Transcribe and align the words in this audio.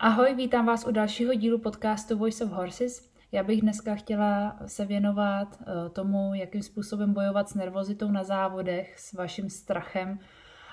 Ahoj, 0.00 0.34
vítám 0.34 0.66
vás 0.66 0.86
u 0.86 0.90
dalšího 0.90 1.34
dílu 1.34 1.58
podcastu 1.58 2.18
Voice 2.18 2.44
of 2.44 2.50
Horses. 2.50 3.10
Já 3.32 3.42
bych 3.42 3.60
dneska 3.60 3.94
chtěla 3.94 4.58
se 4.66 4.86
věnovat 4.86 5.58
eh, 5.60 5.90
tomu, 5.90 6.34
jakým 6.34 6.62
způsobem 6.62 7.12
bojovat 7.12 7.48
s 7.48 7.54
nervozitou 7.54 8.10
na 8.10 8.24
závodech, 8.24 8.98
s 8.98 9.12
vaším 9.12 9.50
strachem 9.50 10.18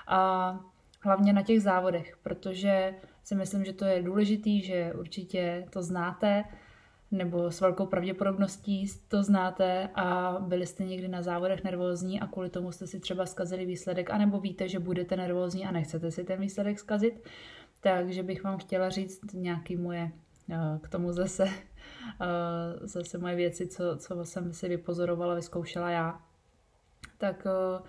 a 0.06 0.60
hlavně 1.00 1.32
na 1.32 1.42
těch 1.42 1.62
závodech, 1.62 2.16
protože 2.22 2.94
si 3.24 3.34
myslím, 3.34 3.64
že 3.64 3.72
to 3.72 3.84
je 3.84 4.02
důležitý, 4.02 4.62
že 4.62 4.92
určitě 4.98 5.66
to 5.70 5.82
znáte, 5.82 6.44
nebo 7.10 7.50
s 7.50 7.60
velkou 7.60 7.86
pravděpodobností 7.86 8.86
to 9.08 9.22
znáte 9.22 9.88
a 9.94 10.36
byli 10.40 10.66
jste 10.66 10.84
někdy 10.84 11.08
na 11.08 11.22
závodech 11.22 11.64
nervózní 11.64 12.20
a 12.20 12.26
kvůli 12.26 12.50
tomu 12.50 12.72
jste 12.72 12.86
si 12.86 13.00
třeba 13.00 13.26
zkazili 13.26 13.66
výsledek, 13.66 14.10
anebo 14.10 14.40
víte, 14.40 14.68
že 14.68 14.78
budete 14.78 15.16
nervózní 15.16 15.66
a 15.66 15.70
nechcete 15.70 16.10
si 16.10 16.24
ten 16.24 16.40
výsledek 16.40 16.78
zkazit. 16.78 17.28
Takže 17.86 18.22
bych 18.22 18.44
vám 18.44 18.58
chtěla 18.58 18.90
říct 18.90 19.32
nějaký 19.32 19.76
moje 19.76 20.10
eh, 20.50 20.56
k 20.82 20.88
tomu 20.88 21.12
zase, 21.12 21.44
eh, 21.44 22.86
zase 22.86 23.18
moje 23.18 23.36
věci, 23.36 23.66
co, 23.66 23.96
co 23.96 24.24
jsem 24.24 24.52
si 24.52 24.68
vypozorovala, 24.68 25.34
vyzkoušela 25.34 25.90
já. 25.90 26.20
Tak 27.18 27.46
eh, 27.46 27.82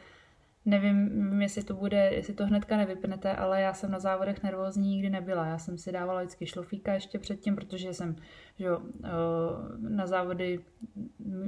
Nevím, 0.66 1.42
jestli 1.42 1.64
to 1.64 1.74
bude, 1.74 2.10
jestli 2.14 2.34
to 2.34 2.46
hnedka 2.46 2.78
nevypnete, 2.78 3.36
ale 3.36 3.62
já 3.62 3.74
jsem 3.74 3.92
na 3.92 4.00
závodech 4.00 4.44
nervózní 4.44 4.90
nikdy 4.90 5.10
nebyla. 5.10 5.46
Já 5.46 5.58
jsem 5.58 5.78
si 5.78 5.92
dávala 5.92 6.22
vždycky 6.22 6.48
šlofíka 6.48 6.94
ještě 6.94 7.20
předtím, 7.20 7.56
protože 7.56 7.94
jsem 7.94 8.16
že 8.60 8.70
na 9.78 10.08
závody 10.08 10.60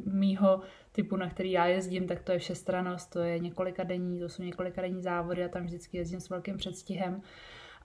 mýho 0.05 0.61
typu, 0.91 1.15
na 1.15 1.29
který 1.29 1.51
já 1.51 1.65
jezdím, 1.65 2.07
tak 2.07 2.21
to 2.21 2.31
je 2.31 2.39
všestranost, 2.39 3.11
to 3.11 3.19
je 3.19 3.39
několika 3.39 3.83
denní, 3.83 4.19
to 4.19 4.29
jsou 4.29 4.43
několika 4.43 4.81
denní 4.81 5.01
závody 5.01 5.45
a 5.45 5.49
tam 5.49 5.63
vždycky 5.63 5.97
jezdím 5.97 6.19
s 6.19 6.29
velkým 6.29 6.57
předstihem. 6.57 7.21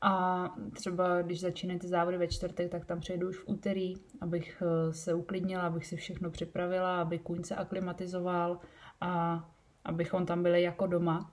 A 0.06 0.44
třeba 0.72 1.22
když 1.22 1.40
začínají 1.40 1.78
ty 1.78 1.88
závody 1.88 2.18
ve 2.18 2.28
čtvrtek, 2.28 2.70
tak 2.70 2.84
tam 2.84 3.00
přejdu 3.00 3.28
už 3.28 3.38
v 3.38 3.48
úterý, 3.48 3.94
abych 4.20 4.62
eh, 4.62 4.92
se 4.92 5.14
uklidnila, 5.14 5.62
abych 5.62 5.86
si 5.86 5.96
všechno 5.96 6.30
připravila, 6.30 7.00
aby 7.00 7.18
kůň 7.18 7.44
se 7.44 7.54
aklimatizoval 7.54 8.58
a 9.00 9.44
abychom 9.84 10.26
tam 10.26 10.42
byli 10.42 10.62
jako 10.62 10.86
doma. 10.86 11.30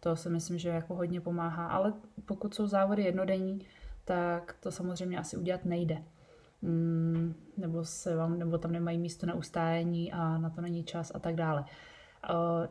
To 0.00 0.16
si 0.16 0.30
myslím, 0.30 0.58
že 0.58 0.68
jako 0.68 0.94
hodně 0.94 1.20
pomáhá. 1.20 1.68
Ale 1.68 1.92
pokud 2.24 2.54
jsou 2.54 2.66
závody 2.66 3.02
jednodenní, 3.02 3.66
tak 4.04 4.56
to 4.60 4.70
samozřejmě 4.70 5.18
asi 5.18 5.36
udělat 5.36 5.64
nejde. 5.64 6.02
Mm, 6.62 7.34
nebo, 7.56 7.84
se 7.84 8.16
vám, 8.16 8.38
nebo 8.38 8.58
tam 8.58 8.72
nemají 8.72 8.98
místo 8.98 9.26
na 9.26 9.34
ustájení 9.34 10.12
a 10.12 10.38
na 10.38 10.50
to 10.50 10.60
není 10.60 10.84
čas 10.84 11.12
a 11.14 11.18
tak 11.18 11.34
dále. 11.34 11.64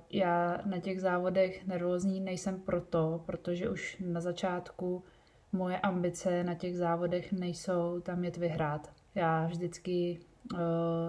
Já 0.10 0.62
na 0.66 0.80
těch 0.80 1.02
závodech 1.02 1.68
nervózní 1.68 2.22
nejsem 2.22 2.60
proto, 2.60 3.24
protože 3.26 3.70
už 3.70 3.98
na 4.06 4.22
začátku 4.22 5.04
moje 5.52 5.80
ambice 5.80 6.44
na 6.44 6.56
těch 6.56 6.78
závodech 6.78 7.32
nejsou 7.32 8.00
tam 8.00 8.24
jet 8.24 8.38
vyhrát. 8.38 8.92
Já 9.16 9.46
vždycky 9.46 10.20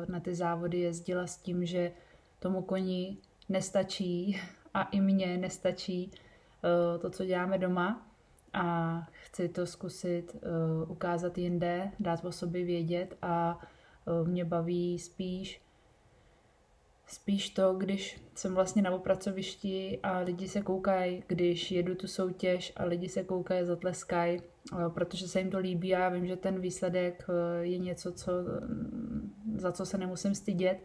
na 0.09 0.21
ty 0.21 0.35
závody 0.35 0.81
jezdila 0.81 1.27
s 1.27 1.37
tím, 1.37 1.67
že 1.67 1.93
tomu 2.39 2.63
koni 2.63 3.17
nestačí 3.49 4.41
a 4.75 4.83
i 4.83 5.01
mně 5.01 5.39
nestačí 5.39 6.11
uh, 6.11 7.01
to, 7.01 7.11
co 7.11 7.25
děláme 7.25 7.59
doma 7.59 8.07
a 8.53 8.97
chci 9.13 9.49
to 9.49 9.67
zkusit 9.67 10.35
uh, 10.35 10.91
ukázat 10.91 11.39
jinde, 11.39 11.91
dát 12.01 12.25
o 12.25 12.33
sobě 12.33 12.65
vědět 12.65 13.17
a 13.23 13.59
mě 14.25 14.45
baví 14.45 14.99
spíš 14.99 15.61
spíš 17.23 17.51
to, 17.51 17.75
když 17.75 18.21
jsem 18.35 18.55
vlastně 18.55 18.83
na 18.83 18.91
opracovišti 18.91 20.01
a 20.03 20.19
lidi 20.19 20.49
se 20.49 20.63
koukají, 20.63 21.25
když 21.27 21.71
jedu 21.71 21.95
tu 21.95 22.07
soutěž 22.07 22.73
a 22.77 22.85
lidi 22.85 23.09
se 23.09 23.25
koukají, 23.25 23.67
zatleskají, 23.67 24.41
protože 24.89 25.29
se 25.29 25.39
jim 25.39 25.51
to 25.51 25.59
líbí 25.59 25.95
a 25.95 25.99
já 25.99 26.09
vím, 26.09 26.27
že 26.27 26.37
ten 26.37 26.61
výsledek 26.61 27.27
je 27.61 27.79
něco, 27.79 28.13
co, 28.13 28.33
za 29.55 29.73
co 29.73 29.87
se 29.87 29.99
nemusím 29.99 30.35
stydět 30.35 30.79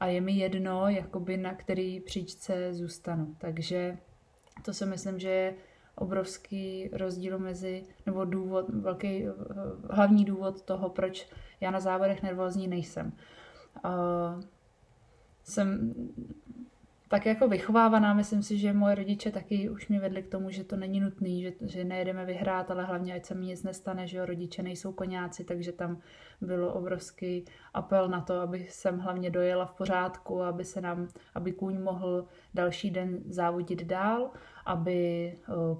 a 0.00 0.06
je 0.06 0.20
mi 0.20 0.32
jedno, 0.32 0.88
jakoby 0.88 1.36
na 1.36 1.54
který 1.54 2.00
příčce 2.00 2.74
zůstanu. 2.74 3.36
Takže 3.38 3.98
to 4.64 4.72
si 4.72 4.86
myslím, 4.86 5.18
že 5.18 5.28
je 5.28 5.54
obrovský 5.94 6.90
rozdíl 6.92 7.38
mezi, 7.38 7.84
nebo 8.06 8.24
důvod, 8.24 8.68
velký, 8.68 9.26
hlavní 9.90 10.24
důvod 10.24 10.62
toho, 10.62 10.88
proč 10.88 11.28
já 11.60 11.70
na 11.70 11.80
závodech 11.80 12.22
nervózní 12.22 12.68
nejsem. 12.68 13.12
Jsem 15.42 15.94
tak 17.10 17.26
jako 17.26 17.48
vychovávaná, 17.48 18.14
myslím 18.14 18.42
si, 18.42 18.58
že 18.58 18.72
moje 18.72 18.94
rodiče 18.94 19.30
taky 19.30 19.70
už 19.70 19.88
mě 19.88 20.00
vedli 20.00 20.22
k 20.22 20.28
tomu, 20.28 20.50
že 20.50 20.64
to 20.64 20.76
není 20.76 21.00
nutný, 21.00 21.42
že, 21.42 21.52
že 21.66 21.84
nejedeme 21.84 22.24
vyhrát, 22.24 22.70
ale 22.70 22.84
hlavně 22.84 23.14
ať 23.14 23.24
se 23.24 23.34
mi 23.34 23.46
nic 23.46 23.62
nestane, 23.62 24.06
že 24.06 24.18
jo, 24.18 24.26
rodiče 24.26 24.62
nejsou 24.62 24.92
koňáci, 24.92 25.44
takže 25.44 25.72
tam 25.72 25.98
bylo 26.40 26.72
obrovský 26.72 27.44
apel 27.74 28.08
na 28.08 28.20
to, 28.20 28.40
aby 28.40 28.66
jsem 28.70 28.98
hlavně 28.98 29.30
dojela 29.30 29.66
v 29.66 29.72
pořádku, 29.72 30.42
aby 30.42 30.64
se 30.64 30.80
nám, 30.80 31.08
aby 31.34 31.52
kůň 31.52 31.80
mohl 31.80 32.26
další 32.54 32.90
den 32.90 33.18
závodit 33.28 33.84
dál, 33.84 34.30
aby 34.66 35.32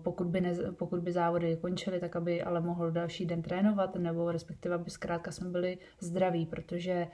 pokud 0.02 0.26
by, 0.26 0.40
ne, 0.40 0.54
pokud 0.72 1.00
by 1.00 1.12
závody 1.12 1.58
končily, 1.60 2.00
tak 2.00 2.16
aby 2.16 2.42
ale 2.42 2.60
mohl 2.60 2.90
další 2.90 3.26
den 3.26 3.42
trénovat, 3.42 3.94
nebo 3.96 4.32
respektive 4.32 4.74
aby 4.74 4.90
zkrátka 4.90 5.32
jsme 5.32 5.48
byli 5.48 5.78
zdraví, 6.00 6.46
protože 6.46 7.08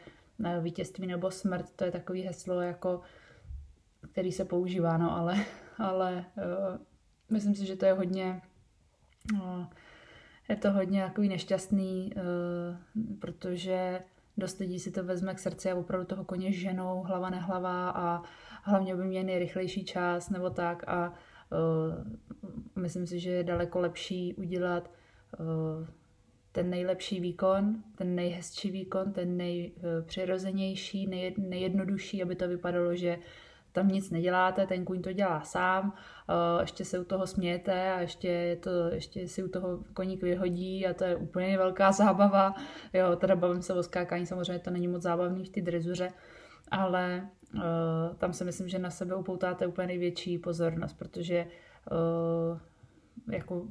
vítězství 0.60 1.06
nebo 1.06 1.30
smrt, 1.30 1.70
to 1.76 1.84
je 1.84 1.90
takový 1.90 2.22
heslo 2.22 2.60
jako 2.60 3.00
který 4.12 4.32
se 4.32 4.44
používá, 4.44 4.96
no 4.96 5.16
ale, 5.16 5.36
ale 5.78 6.24
uh, 6.36 6.78
myslím 7.30 7.54
si, 7.54 7.66
že 7.66 7.76
to 7.76 7.86
je 7.86 7.92
hodně 7.92 8.42
uh, 9.34 9.64
je 10.48 10.56
to 10.56 10.72
hodně 10.72 11.02
takový 11.02 11.28
nešťastný, 11.28 12.12
uh, 12.16 13.16
protože 13.18 14.02
dost 14.36 14.58
lidí 14.58 14.80
si 14.80 14.90
to 14.90 15.04
vezme 15.04 15.34
k 15.34 15.38
srdci 15.38 15.70
a 15.70 15.74
opravdu 15.74 16.06
toho 16.06 16.24
koně 16.24 16.52
ženou, 16.52 17.02
hlava 17.02 17.30
nehlava 17.30 17.90
a 17.90 18.22
hlavně 18.62 18.96
by 18.96 19.04
měl 19.04 19.24
nejrychlejší 19.24 19.84
čas 19.84 20.30
nebo 20.30 20.50
tak 20.50 20.88
a 20.88 21.08
uh, 21.08 22.82
myslím 22.82 23.06
si, 23.06 23.20
že 23.20 23.30
je 23.30 23.44
daleko 23.44 23.80
lepší 23.80 24.34
udělat 24.34 24.90
uh, 25.38 25.86
ten 26.56 26.70
nejlepší 26.70 27.20
výkon, 27.20 27.82
ten 27.94 28.14
nejhezčí 28.14 28.70
výkon, 28.70 29.12
ten 29.12 29.36
nejpřirozenější, 29.36 31.06
nej, 31.06 31.34
nejjednodušší, 31.38 32.22
aby 32.22 32.36
to 32.36 32.48
vypadalo, 32.48 32.94
že 32.94 33.18
tam 33.72 33.88
nic 33.88 34.10
neděláte, 34.10 34.66
ten 34.66 34.84
kůň 34.84 35.02
to 35.02 35.12
dělá 35.12 35.40
sám, 35.40 35.92
eh, 36.28 36.62
ještě 36.62 36.84
se 36.84 36.98
u 36.98 37.04
toho 37.04 37.26
smějete 37.26 37.92
a 37.92 38.00
ještě, 38.00 38.28
je 38.28 38.56
to, 38.56 38.70
ještě 38.70 39.28
si 39.28 39.42
u 39.42 39.48
toho 39.48 39.84
koník 39.94 40.22
vyhodí 40.22 40.86
a 40.86 40.94
to 40.94 41.04
je 41.04 41.16
úplně 41.16 41.58
velká 41.58 41.92
zábava. 41.92 42.54
Jo, 42.92 43.16
teda 43.16 43.36
bavím 43.36 43.62
se 43.62 43.74
o 43.74 43.82
skákání, 43.82 44.26
samozřejmě 44.26 44.58
to 44.58 44.70
není 44.70 44.88
moc 44.88 45.02
zábavný 45.02 45.44
v 45.44 45.50
té 45.50 45.60
drezuře, 45.60 46.08
ale 46.70 47.28
uh, 47.54 47.60
tam 48.16 48.32
si 48.32 48.44
myslím, 48.44 48.68
že 48.68 48.78
na 48.78 48.90
sebe 48.90 49.14
upoutáte 49.14 49.66
úplně 49.66 49.86
největší 49.86 50.38
pozornost, 50.38 50.92
protože 50.98 51.46
jako 53.32 53.68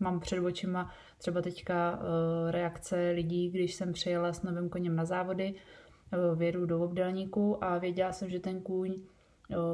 mám 0.00 0.20
před 0.20 0.40
očima 0.40 0.90
třeba 1.18 1.42
teďka 1.42 1.92
uh, 1.96 2.50
reakce 2.50 3.10
lidí, 3.10 3.50
když 3.50 3.74
jsem 3.74 3.92
přijela 3.92 4.32
s 4.32 4.42
novým 4.42 4.68
koněm 4.68 4.96
na 4.96 5.04
závody, 5.04 5.54
uh, 5.54 6.38
vědu 6.38 6.66
do 6.66 6.80
obdelníku 6.80 7.64
a 7.64 7.78
věděla 7.78 8.12
jsem, 8.12 8.30
že 8.30 8.40
ten 8.40 8.60
kůň 8.60 9.02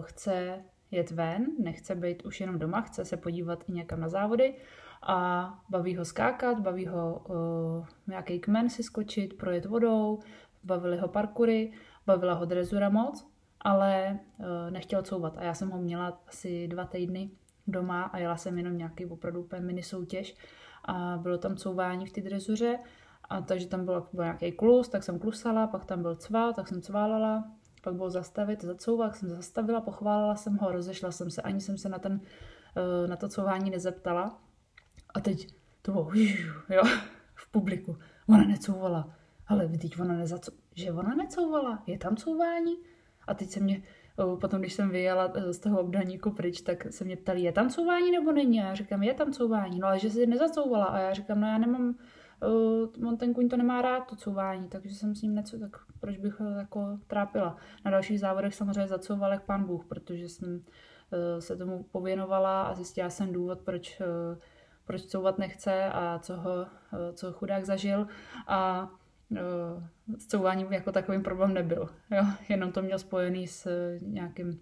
chce 0.01 0.65
jet 0.91 1.11
ven, 1.11 1.47
nechce 1.59 1.95
být 1.95 2.27
už 2.27 2.41
jenom 2.41 2.59
doma, 2.59 2.81
chce 2.81 3.05
se 3.05 3.17
podívat 3.17 3.65
i 3.69 3.73
někam 3.73 4.01
na 4.01 4.09
závody 4.09 4.55
a 5.03 5.49
baví 5.71 5.97
ho 5.97 6.05
skákat, 6.05 6.61
baví 6.61 6.87
ho 6.87 7.25
nějaký 8.07 8.39
kmen 8.39 8.71
si 8.71 8.83
skočit, 8.83 9.37
projet 9.37 9.67
vodou, 9.67 10.21
bavili 10.65 10.97
ho 10.97 11.09
parkury, 11.09 11.73
bavila 12.07 12.35
ho 12.35 12.45
drezura 12.45 12.89
moc, 12.89 13.31
ale 13.61 14.19
nechtěl 14.71 15.03
couvat 15.03 15.37
a 15.37 15.43
já 15.43 15.55
jsem 15.55 15.71
ho 15.71 15.79
měla 15.79 16.21
asi 16.29 16.69
dva 16.69 16.85
týdny 16.85 17.31
doma 17.69 18.03
a 18.03 18.19
jela 18.19 18.37
jsem 18.37 18.59
jenom 18.59 18.79
nějaký 18.79 19.07
opravdu 19.07 19.41
úplně 19.41 19.63
mini 19.63 19.83
soutěž 19.83 20.37
a 20.85 21.19
bylo 21.23 21.39
tam 21.39 21.57
couvání 21.57 22.07
v 22.07 22.13
té 22.13 22.21
drezuře 22.21 22.79
a 23.29 23.41
takže 23.41 23.67
tam 23.67 23.85
byl, 23.85 24.07
byl 24.13 24.25
nějaký 24.25 24.53
klus, 24.53 24.89
tak 24.89 25.03
jsem 25.03 25.19
klusala, 25.19 25.67
pak 25.67 25.85
tam 25.85 26.03
byl 26.03 26.17
cval, 26.17 26.53
tak 26.53 26.69
jsem 26.69 26.83
cválala, 26.83 27.45
pak 27.83 27.95
bylo 27.95 28.11
zastavit, 28.11 28.65
zacouvat, 28.65 29.17
jsem 29.17 29.29
zastavila, 29.29 29.81
pochválila 29.81 30.37
jsem 30.37 30.57
ho, 30.57 30.73
rozešla 30.73 31.11
jsem 31.11 31.31
se, 31.31 31.43
ani 31.43 31.61
jsem 31.61 31.79
se 31.79 31.89
na, 31.89 31.99
ten, 31.99 32.21
eh, 32.77 33.09
na 33.09 33.17
to 33.17 33.29
couvání 33.29 33.71
nezeptala. 33.71 34.41
A 35.15 35.21
teď 35.21 35.55
to 35.83 35.93
bylo, 35.93 36.11
jo, 36.69 36.83
v 37.35 37.51
publiku. 37.51 37.99
Ona 38.29 38.45
necouvala. 38.45 39.15
Ale 39.47 39.69
teď 39.69 40.01
ona 40.01 40.15
nezaco... 40.15 40.53
že 40.75 40.93
ona 40.93 41.15
necouvala, 41.15 41.83
je 41.87 41.99
tam 41.99 42.17
couvání? 42.17 42.77
A 43.29 43.35
teď 43.35 43.51
se 43.51 43.61
mě, 43.61 43.83
potom 44.41 44.61
když 44.61 44.73
jsem 44.73 44.91
vyjela 44.91 45.33
eh, 45.35 45.53
z 45.53 45.59
toho 45.59 45.81
obdaníku 45.81 46.31
pryč, 46.31 46.61
tak 46.61 46.87
se 46.93 47.05
mě 47.05 47.17
ptali, 47.17 47.41
je 47.41 47.53
tam 47.53 47.71
couvání 47.71 48.11
nebo 48.11 48.33
není? 48.33 48.61
A 48.61 48.67
já 48.67 48.75
říkám, 48.75 49.03
je 49.03 49.15
tam 49.15 49.33
couvání, 49.33 49.79
no 49.79 49.87
ale 49.87 49.99
že 49.99 50.11
si 50.11 50.27
nezacouvala. 50.27 50.85
A 50.85 50.99
já 50.99 51.13
říkám, 51.15 51.41
no 51.41 51.47
já 51.47 51.59
nemám, 51.59 51.95
on 53.09 53.17
ten 53.17 53.35
kuň 53.35 53.49
to 53.49 53.57
nemá 53.57 53.83
rád, 53.83 54.01
to 54.01 54.17
couvání, 54.17 54.69
takže 54.69 54.95
jsem 54.95 55.15
s 55.15 55.23
ním 55.23 55.35
něco, 55.35 55.59
tak 55.59 55.77
proč 56.01 56.19
bych 56.19 56.41
ho 56.41 56.51
jako 56.51 56.99
trápila. 57.07 57.57
Na 57.85 57.91
dalších 57.91 58.21
závodech 58.21 58.55
samozřejmě 58.55 58.87
zacouval 58.87 59.33
jak 59.33 59.45
pán 59.45 59.65
Bůh, 59.65 59.85
protože 59.85 60.29
jsem 60.29 60.55
uh, 60.55 61.39
se 61.39 61.57
tomu 61.57 61.83
pověnovala 61.83 62.63
a 62.63 62.75
zjistila 62.75 63.11
jsem 63.11 63.33
důvod, 63.33 63.61
proč, 63.61 64.01
uh, 64.01 64.39
proč 64.85 65.03
couvat 65.03 65.39
nechce 65.39 65.85
a 65.85 66.19
co 66.19 66.37
ho, 66.37 66.67
co 67.13 67.33
chudák 67.33 67.65
zažil 67.65 68.07
a 68.47 68.91
s 70.19 70.27
couváním 70.27 70.73
jako 70.73 70.93
takovým 70.93 71.23
problém 71.23 71.55
nebyl. 71.55 71.89
Jo? 72.11 72.25
Jenom 72.49 72.73
to 72.73 72.83
měl 72.83 72.99
spojený 72.99 73.47
s 73.47 73.69
nějakým 74.01 74.61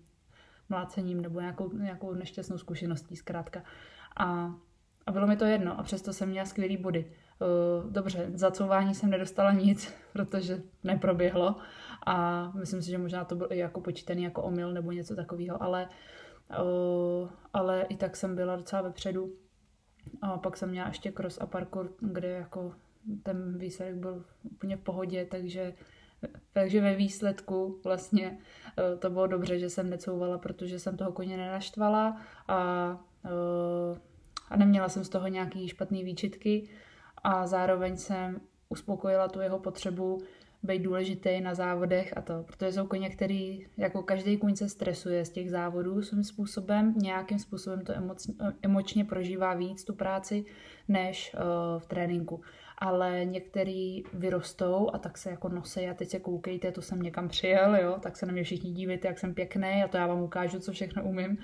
mlácením 0.68 1.20
nebo 1.20 1.40
nějakou, 1.40 1.72
nějakou 1.72 2.14
nešťastnou 2.14 2.58
zkušeností 2.58 3.16
zkrátka. 3.16 3.62
A, 4.16 4.54
a 5.06 5.12
bylo 5.12 5.26
mi 5.26 5.36
to 5.36 5.44
jedno 5.44 5.80
a 5.80 5.82
přesto 5.82 6.12
jsem 6.12 6.28
měla 6.28 6.46
skvělý 6.46 6.76
body. 6.76 7.12
Dobře, 7.90 8.30
za 8.34 8.50
couvání 8.50 8.94
jsem 8.94 9.10
nedostala 9.10 9.52
nic, 9.52 9.94
protože 10.12 10.62
neproběhlo 10.84 11.56
a 12.06 12.48
myslím 12.50 12.82
si, 12.82 12.90
že 12.90 12.98
možná 12.98 13.24
to 13.24 13.36
bylo 13.36 13.52
i 13.52 13.58
jako 13.58 13.80
počítaný 13.80 14.22
jako 14.22 14.42
omyl 14.42 14.72
nebo 14.72 14.92
něco 14.92 15.16
takového, 15.16 15.62
ale, 15.62 15.88
ale 17.52 17.82
i 17.88 17.96
tak 17.96 18.16
jsem 18.16 18.36
byla 18.36 18.56
docela 18.56 18.82
vepředu. 18.82 19.32
A 20.22 20.38
pak 20.38 20.56
jsem 20.56 20.70
měla 20.70 20.88
ještě 20.88 21.12
cross 21.12 21.38
a 21.40 21.46
parkour, 21.46 21.92
kde 22.00 22.28
jako 22.28 22.74
ten 23.22 23.58
výsledek 23.58 23.94
byl 23.94 24.24
úplně 24.42 24.76
v 24.76 24.80
pohodě, 24.80 25.26
takže, 25.30 25.74
takže 26.52 26.80
ve 26.80 26.94
výsledku 26.94 27.80
vlastně 27.84 28.38
eh, 28.78 28.96
to 28.96 29.10
bylo 29.10 29.26
dobře, 29.26 29.58
že 29.58 29.70
jsem 29.70 29.90
necouvala, 29.90 30.38
protože 30.38 30.78
jsem 30.78 30.96
toho 30.96 31.12
koně 31.12 31.36
nenaštvala 31.36 32.22
a, 32.48 32.90
eh, 33.24 33.98
a 34.48 34.56
neměla 34.56 34.88
jsem 34.88 35.04
z 35.04 35.08
toho 35.08 35.28
nějaký 35.28 35.68
špatný 35.68 36.04
výčitky. 36.04 36.68
A 37.24 37.46
zároveň 37.46 37.96
jsem 37.96 38.40
uspokojila 38.68 39.28
tu 39.28 39.40
jeho 39.40 39.58
potřebu 39.58 40.22
být 40.62 40.82
důležitý 40.82 41.40
na 41.40 41.54
závodech 41.54 42.16
a 42.16 42.22
to, 42.22 42.42
protože 42.46 42.72
jsou 42.72 42.86
koně, 42.86 43.10
který 43.10 43.66
jako 43.76 44.02
každý 44.02 44.36
kuň 44.36 44.56
se 44.56 44.68
stresuje 44.68 45.24
z 45.24 45.30
těch 45.30 45.50
závodů 45.50 46.02
svým 46.02 46.24
způsobem, 46.24 46.94
nějakým 46.96 47.38
způsobem 47.38 47.80
to 47.80 47.92
emoc, 47.92 48.30
emočně 48.62 49.04
prožívá 49.04 49.54
víc 49.54 49.84
tu 49.84 49.94
práci, 49.94 50.44
než 50.88 51.34
uh, 51.34 51.80
v 51.80 51.86
tréninku 51.86 52.40
ale 52.78 53.24
některý 53.24 54.02
vyrostou 54.12 54.90
a 54.92 54.98
tak 54.98 55.18
se 55.18 55.30
jako 55.30 55.48
nosí 55.48 55.88
a 55.88 55.94
teď 55.94 56.08
se 56.08 56.20
koukejte, 56.20 56.72
to 56.72 56.82
jsem 56.82 57.02
někam 57.02 57.28
přijel, 57.28 57.76
jo, 57.76 57.96
tak 58.02 58.16
se 58.16 58.26
na 58.26 58.32
mě 58.32 58.42
všichni 58.42 58.70
dívíte, 58.70 59.08
jak 59.08 59.18
jsem 59.18 59.34
pěkný 59.34 59.82
a 59.84 59.88
to 59.88 59.96
já 59.96 60.06
vám 60.06 60.22
ukážu, 60.22 60.58
co 60.58 60.72
všechno 60.72 61.04
umím. 61.04 61.38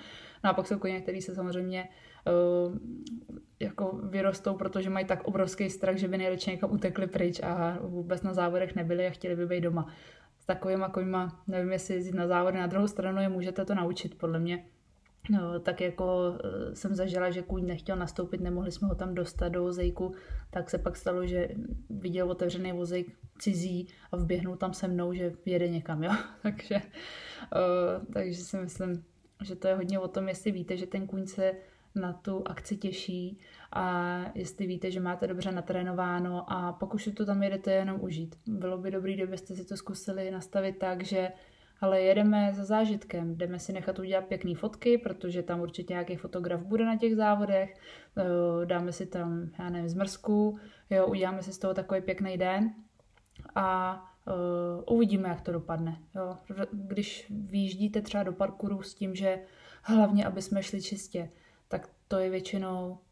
No 0.44 0.50
a 0.50 0.54
pak 0.54 0.66
jsou 0.66 0.78
koně, 0.78 1.00
který 1.00 1.22
se 1.22 1.34
samozřejmě 1.34 1.88
uh, 2.26 2.78
jako 3.60 4.00
vyrostou, 4.02 4.54
protože 4.54 4.90
mají 4.90 5.06
tak 5.06 5.24
obrovský 5.24 5.70
strach, 5.70 5.96
že 5.96 6.08
by 6.08 6.18
nejradši 6.18 6.50
někam 6.50 6.72
utekli 6.72 7.06
pryč 7.06 7.40
a 7.42 7.78
vůbec 7.80 8.22
na 8.22 8.34
závodech 8.34 8.74
nebyli 8.74 9.06
a 9.06 9.10
chtěli 9.10 9.36
by 9.36 9.46
být 9.46 9.60
doma. 9.60 9.86
S 10.38 10.46
takovýma 10.46 10.88
koňma, 10.88 11.42
nevím, 11.46 11.72
jestli 11.72 11.94
jezdit 11.94 12.14
na 12.14 12.26
závody, 12.26 12.58
na 12.58 12.66
druhou 12.66 12.86
stranu 12.86 13.20
je 13.20 13.28
můžete 13.28 13.64
to 13.64 13.74
naučit, 13.74 14.18
podle 14.18 14.38
mě 14.38 14.64
No, 15.30 15.60
tak 15.60 15.80
jako 15.80 16.38
eh, 16.44 16.74
jsem 16.76 16.94
zažila, 16.94 17.30
že 17.30 17.42
kůň 17.42 17.66
nechtěl 17.66 17.96
nastoupit, 17.96 18.40
nemohli 18.40 18.72
jsme 18.72 18.88
ho 18.88 18.94
tam 18.94 19.14
dostat 19.14 19.48
do 19.48 19.62
vozejku, 19.62 20.14
tak 20.50 20.70
se 20.70 20.78
pak 20.78 20.96
stalo, 20.96 21.26
že 21.26 21.48
viděl 21.90 22.30
otevřený 22.30 22.72
vozejk 22.72 23.16
cizí 23.38 23.88
a 24.12 24.16
vběhnul 24.16 24.56
tam 24.56 24.74
se 24.74 24.88
mnou, 24.88 25.12
že 25.12 25.32
jede 25.46 25.68
někam, 25.68 26.02
jo. 26.02 26.10
takže, 26.42 26.74
uh, 26.74 28.12
takže 28.12 28.44
si 28.44 28.56
myslím, 28.56 29.04
že 29.42 29.56
to 29.56 29.68
je 29.68 29.74
hodně 29.74 29.98
o 29.98 30.08
tom, 30.08 30.28
jestli 30.28 30.50
víte, 30.50 30.76
že 30.76 30.86
ten 30.86 31.06
kůň 31.06 31.26
se 31.26 31.54
na 31.94 32.12
tu 32.12 32.42
akci 32.48 32.76
těší 32.76 33.38
a 33.72 34.18
jestli 34.34 34.66
víte, 34.66 34.90
že 34.90 35.00
máte 35.00 35.26
dobře 35.26 35.52
natrénováno 35.52 36.52
a 36.52 36.72
pokud 36.72 37.08
to 37.14 37.26
tam 37.26 37.42
jedete 37.42 37.72
jenom 37.72 38.00
užít. 38.00 38.38
Bylo 38.46 38.78
by 38.78 38.90
dobrý, 38.90 39.14
kdybyste 39.14 39.54
si 39.54 39.64
to 39.64 39.76
zkusili 39.76 40.30
nastavit 40.30 40.78
tak, 40.78 41.04
že 41.04 41.28
ale 41.82 42.00
jedeme 42.00 42.52
za 42.54 42.64
zážitkem, 42.64 43.36
jdeme 43.36 43.58
si 43.58 43.72
nechat 43.72 43.98
udělat 43.98 44.24
pěkné 44.24 44.54
fotky, 44.54 44.98
protože 44.98 45.42
tam 45.42 45.60
určitě 45.60 45.92
nějaký 45.92 46.16
fotograf 46.16 46.60
bude 46.60 46.84
na 46.84 46.96
těch 46.96 47.16
závodech, 47.16 47.74
eh, 48.16 48.66
dáme 48.66 48.92
si 48.92 49.06
tam, 49.06 49.50
já 49.58 49.70
nevím, 49.70 49.88
zmrzku, 49.88 50.58
jo, 50.90 51.06
uděláme 51.06 51.42
si 51.42 51.52
z 51.52 51.58
toho 51.58 51.74
takový 51.74 52.00
pěkný 52.00 52.38
den 52.38 52.74
a 53.54 53.96
uh, 54.26 54.96
uvidíme, 54.96 55.28
jak 55.28 55.40
to 55.40 55.52
dopadne. 55.52 55.98
Jo. 56.14 56.36
Když 56.72 57.26
vyjíždíte 57.30 58.02
třeba 58.02 58.22
do 58.22 58.32
parkouru 58.32 58.82
s 58.82 58.94
tím, 58.94 59.14
že 59.14 59.38
hlavně, 59.82 60.24
aby 60.24 60.42
jsme 60.42 60.62
šli 60.62 60.82
čistě, 60.82 61.30
tak 61.68 61.88
to 62.08 62.18
je 62.18 62.30
většinou 62.30 62.98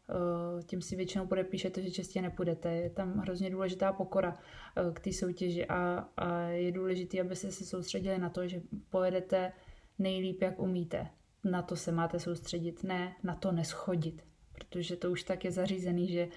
tím 0.65 0.81
si 0.81 0.95
většinou 0.95 1.27
podepíšete, 1.27 1.81
že 1.81 1.91
čistě 1.91 2.21
nepůjdete. 2.21 2.71
Je 2.71 2.89
tam 2.89 3.17
hrozně 3.17 3.49
důležitá 3.49 3.93
pokora 3.93 4.37
eh, 4.75 4.91
k 4.93 4.99
té 4.99 5.13
soutěži 5.13 5.65
a, 5.65 6.09
a 6.17 6.39
je 6.39 6.71
důležité, 6.71 7.21
abyste 7.21 7.51
se 7.51 7.65
soustředili 7.65 8.17
na 8.17 8.29
to, 8.29 8.47
že 8.47 8.61
pojedete 8.89 9.51
nejlíp, 9.99 10.41
jak 10.41 10.59
umíte. 10.59 11.07
Na 11.43 11.61
to 11.61 11.75
se 11.75 11.91
máte 11.91 12.19
soustředit, 12.19 12.83
ne 12.83 13.15
na 13.23 13.35
to 13.35 13.51
neschodit, 13.51 14.23
protože 14.51 14.95
to 14.95 15.11
už 15.11 15.23
tak 15.23 15.45
je 15.45 15.51
zařízený, 15.51 16.07
že, 16.07 16.27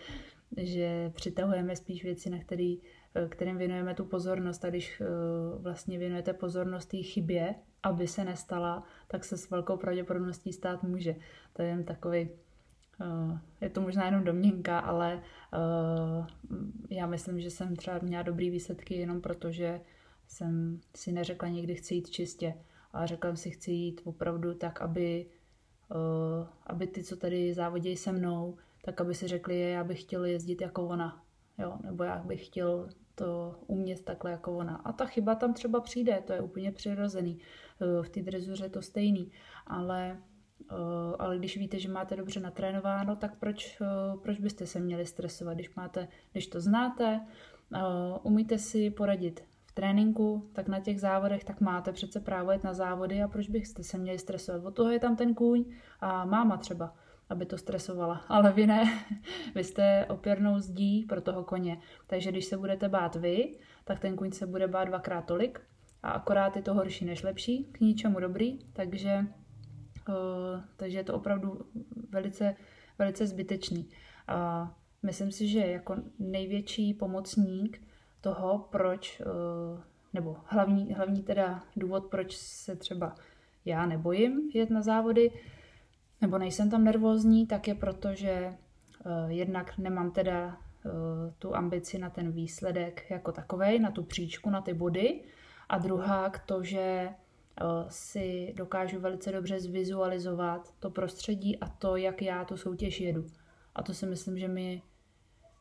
že 0.56 1.12
přitahujeme 1.14 1.76
spíš 1.76 2.04
věci, 2.04 2.30
na 2.30 2.38
který, 2.38 2.80
eh, 3.14 3.28
kterým 3.28 3.56
věnujeme 3.56 3.94
tu 3.94 4.04
pozornost 4.04 4.64
a 4.64 4.70
když 4.70 5.02
vlastně 5.58 5.98
věnujete 5.98 6.32
pozornost 6.32 6.86
té 6.86 6.96
chybě, 6.96 7.54
aby 7.82 8.08
se 8.08 8.24
nestala, 8.24 8.82
tak 9.08 9.24
se 9.24 9.36
s 9.36 9.50
velkou 9.50 9.76
pravděpodobností 9.76 10.52
stát 10.52 10.82
může. 10.82 11.16
To 11.52 11.62
je 11.62 11.68
jen 11.68 11.84
takový 11.84 12.28
Eh, 12.28 12.53
je 13.60 13.70
to 13.70 13.80
možná 13.80 14.04
jenom 14.04 14.24
domněnka, 14.24 14.78
ale 14.78 15.22
eh, 15.52 16.26
já 16.90 17.06
myslím, 17.06 17.40
že 17.40 17.50
jsem 17.50 17.76
třeba 17.76 17.98
měla 17.98 18.22
dobrý 18.22 18.50
výsledky 18.50 18.94
jenom 18.94 19.20
proto, 19.20 19.52
že 19.52 19.80
jsem 20.26 20.80
si 20.96 21.12
neřekla 21.12 21.48
někdy 21.48 21.74
chci 21.74 21.94
jít 21.94 22.10
čistě, 22.10 22.54
ale 22.92 23.06
řekla 23.06 23.30
jsem 23.30 23.36
si 23.36 23.50
chci 23.50 23.70
jít 23.70 24.00
opravdu 24.04 24.54
tak, 24.54 24.80
aby, 24.82 25.26
eh, 25.92 26.46
aby 26.66 26.86
ty, 26.86 27.04
co 27.04 27.16
tady 27.16 27.54
závodějí 27.54 27.96
se 27.96 28.12
mnou, 28.12 28.56
tak 28.84 29.00
aby 29.00 29.14
si 29.14 29.28
řekli, 29.28 29.60
já 29.60 29.84
bych 29.84 30.00
chtěl 30.00 30.24
jezdit 30.24 30.60
jako 30.60 30.86
ona, 30.86 31.24
jo, 31.58 31.78
nebo 31.84 32.04
já 32.04 32.18
bych 32.18 32.46
chtěl 32.46 32.88
to 33.14 33.56
umět 33.66 34.04
takhle 34.04 34.30
jako 34.30 34.56
ona. 34.56 34.76
A 34.76 34.92
ta 34.92 35.06
chyba 35.06 35.34
tam 35.34 35.54
třeba 35.54 35.80
přijde, 35.80 36.22
to 36.26 36.32
je 36.32 36.40
úplně 36.40 36.72
přirozený. 36.72 37.38
V 38.02 38.08
té 38.08 38.22
drezuře 38.22 38.68
to 38.68 38.82
stejný, 38.82 39.32
ale 39.66 40.16
Eh, 40.16 40.33
ale 41.18 41.38
když 41.38 41.56
víte, 41.56 41.78
že 41.78 41.88
máte 41.88 42.16
dobře 42.16 42.40
natrénováno, 42.40 43.16
tak 43.16 43.36
proč, 43.38 43.78
eh, 43.80 43.86
proč 44.22 44.40
byste 44.40 44.66
se 44.66 44.80
měli 44.80 45.06
stresovat, 45.06 45.54
když, 45.54 45.74
máte, 45.74 46.08
když 46.32 46.46
to 46.46 46.60
znáte, 46.60 47.20
eh, 47.74 47.80
umíte 48.22 48.58
si 48.58 48.90
poradit 48.90 49.44
v 49.66 49.72
tréninku, 49.72 50.50
tak 50.52 50.68
na 50.68 50.80
těch 50.80 51.00
závodech, 51.00 51.44
tak 51.44 51.60
máte 51.60 51.92
přece 51.92 52.20
právo 52.20 52.50
jet 52.50 52.64
na 52.64 52.74
závody. 52.74 53.22
A 53.22 53.28
proč 53.28 53.48
byste 53.48 53.82
se 53.82 53.98
měli 53.98 54.18
stresovat. 54.18 54.64
Od 54.64 54.74
toho 54.74 54.90
je 54.90 54.98
tam 54.98 55.16
ten 55.16 55.34
kůň 55.34 55.64
a 56.00 56.24
máma 56.24 56.56
třeba, 56.56 56.94
aby 57.28 57.46
to 57.46 57.58
stresovala, 57.58 58.14
ale 58.28 58.52
vy 58.52 58.66
ne, 58.66 59.04
vy 59.54 59.64
jste 59.64 60.06
opěrnou 60.06 60.58
zdí 60.58 61.04
pro 61.08 61.20
toho 61.20 61.44
koně. 61.44 61.78
Takže 62.06 62.30
když 62.30 62.44
se 62.44 62.56
budete 62.56 62.88
bát 62.88 63.16
vy, 63.16 63.58
tak 63.84 64.00
ten 64.00 64.16
kůň 64.16 64.32
se 64.32 64.46
bude 64.46 64.68
bát 64.68 64.84
dvakrát 64.84 65.26
tolik. 65.26 65.60
A 66.02 66.10
akorát 66.10 66.56
je 66.56 66.62
to 66.62 66.74
horší 66.74 67.04
než 67.04 67.22
lepší, 67.22 67.64
k 67.64 67.80
ničemu 67.80 68.20
dobrý, 68.20 68.58
takže 68.72 69.26
Eh, 69.26 69.43
takže 70.76 70.98
je 70.98 71.04
to 71.04 71.14
opravdu 71.14 71.66
velice, 72.10 72.56
velice 72.98 73.26
zbytečný. 73.26 73.88
A 74.28 74.70
myslím 75.02 75.32
si, 75.32 75.48
že 75.48 75.58
jako 75.58 75.96
největší 76.18 76.94
pomocník 76.94 77.82
toho, 78.20 78.58
proč, 78.70 79.20
eh, 79.20 79.80
nebo 80.12 80.36
hlavní, 80.44 80.94
hlavní 80.94 81.22
teda 81.22 81.62
důvod, 81.76 82.04
proč 82.06 82.36
se 82.36 82.76
třeba 82.76 83.14
já 83.64 83.86
nebojím 83.86 84.50
jet 84.54 84.70
na 84.70 84.82
závody, 84.82 85.30
nebo 86.20 86.38
nejsem 86.38 86.70
tam 86.70 86.84
nervózní, 86.84 87.46
tak 87.46 87.68
je 87.68 87.74
proto, 87.74 88.14
že 88.14 88.30
eh, 88.30 88.56
jednak 89.28 89.78
nemám 89.78 90.10
teda 90.10 90.56
tu 91.38 91.56
ambici 91.56 91.98
na 91.98 92.10
ten 92.10 92.32
výsledek 92.32 93.10
jako 93.10 93.32
takovej, 93.32 93.78
na 93.78 93.90
tu 93.90 94.02
příčku, 94.02 94.50
na 94.50 94.60
ty 94.60 94.74
body. 94.74 95.20
A 95.68 95.78
druhá 95.78 96.30
k 96.30 96.38
to, 96.38 96.62
že 96.62 97.08
Eh, 97.08 97.23
si 97.88 98.52
dokážu 98.56 99.00
velice 99.00 99.32
dobře 99.32 99.60
zvizualizovat 99.60 100.74
to 100.78 100.90
prostředí 100.90 101.58
a 101.60 101.68
to, 101.68 101.96
jak 101.96 102.22
já 102.22 102.44
tu 102.44 102.56
soutěž 102.56 103.00
jedu. 103.00 103.26
A 103.74 103.82
to 103.82 103.94
si 103.94 104.06
myslím, 104.06 104.38
že 104.38 104.48
mi, 104.48 104.82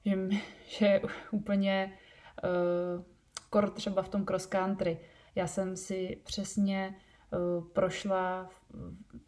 že, 0.05 0.15
mi, 0.15 0.41
že 0.67 0.85
je 0.85 1.01
úplně 1.31 1.97
uh, 2.43 3.03
kor 3.49 3.69
třeba 3.69 4.01
v 4.01 4.09
tom 4.09 4.25
cross 4.25 4.45
country. 4.45 4.99
Já 5.35 5.47
jsem 5.47 5.75
si 5.75 6.21
přesně 6.23 6.95
uh, 7.31 7.67
prošla 7.67 8.49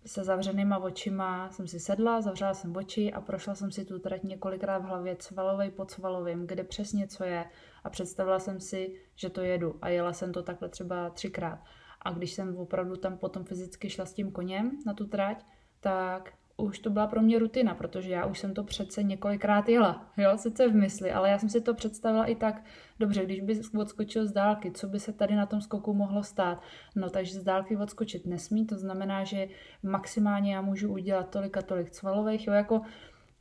se 0.05 0.23
zavřenýma 0.23 0.77
očima, 0.77 1.49
jsem 1.51 1.67
si 1.67 1.79
sedla, 1.79 2.21
zavřela 2.21 2.53
jsem 2.53 2.75
oči 2.75 3.13
a 3.13 3.21
prošla 3.21 3.55
jsem 3.55 3.71
si 3.71 3.85
tu 3.85 3.99
trať 3.99 4.23
několikrát 4.23 4.77
v 4.77 4.85
hlavě 4.85 5.15
cvalovej 5.15 5.71
pod 5.71 5.91
cvalovým, 5.91 6.47
kde 6.47 6.63
přesně 6.63 7.07
co 7.07 7.23
je 7.23 7.45
a 7.83 7.89
představila 7.89 8.39
jsem 8.39 8.59
si, 8.59 9.01
že 9.15 9.29
to 9.29 9.41
jedu 9.41 9.79
a 9.81 9.89
jela 9.89 10.13
jsem 10.13 10.33
to 10.33 10.43
takhle 10.43 10.69
třeba 10.69 11.09
třikrát. 11.09 11.59
A 12.05 12.11
když 12.11 12.31
jsem 12.33 12.57
opravdu 12.57 12.95
tam 12.95 13.17
potom 13.17 13.43
fyzicky 13.43 13.89
šla 13.89 14.05
s 14.05 14.13
tím 14.13 14.31
koněm 14.31 14.71
na 14.85 14.93
tu 14.93 15.07
trať, 15.07 15.45
tak 15.79 16.33
už 16.57 16.79
to 16.79 16.89
byla 16.89 17.07
pro 17.07 17.21
mě 17.21 17.39
rutina, 17.39 17.75
protože 17.75 18.11
já 18.11 18.25
už 18.25 18.39
jsem 18.39 18.53
to 18.53 18.63
přece 18.63 19.03
několikrát 19.03 19.69
jela, 19.69 20.11
jo, 20.17 20.37
sice 20.37 20.67
v 20.67 20.75
mysli, 20.75 21.11
ale 21.11 21.29
já 21.29 21.37
jsem 21.37 21.49
si 21.49 21.61
to 21.61 21.73
představila 21.73 22.25
i 22.25 22.35
tak, 22.35 22.63
dobře, 22.99 23.25
když 23.25 23.41
by 23.41 23.61
odskočil 23.79 24.27
z 24.27 24.31
dálky, 24.31 24.71
co 24.71 24.87
by 24.87 24.99
se 24.99 25.13
tady 25.13 25.35
na 25.35 25.45
tom 25.45 25.61
skoku 25.61 25.93
mohlo 25.93 26.23
stát, 26.23 26.61
no 26.95 27.09
takže 27.09 27.39
z 27.39 27.43
dálky 27.43 27.77
odskočit 27.77 28.25
nesmí, 28.25 28.65
to 28.65 28.77
znamená, 28.77 29.23
že 29.23 29.47
maximálně 29.83 30.55
já 30.55 30.61
můžu 30.61 30.93
udělat 30.93 31.29
tolik 31.29 31.57
a 31.57 31.61
tolik 31.61 31.89
cvalových, 31.89 32.47
jo, 32.47 32.53
jako 32.53 32.81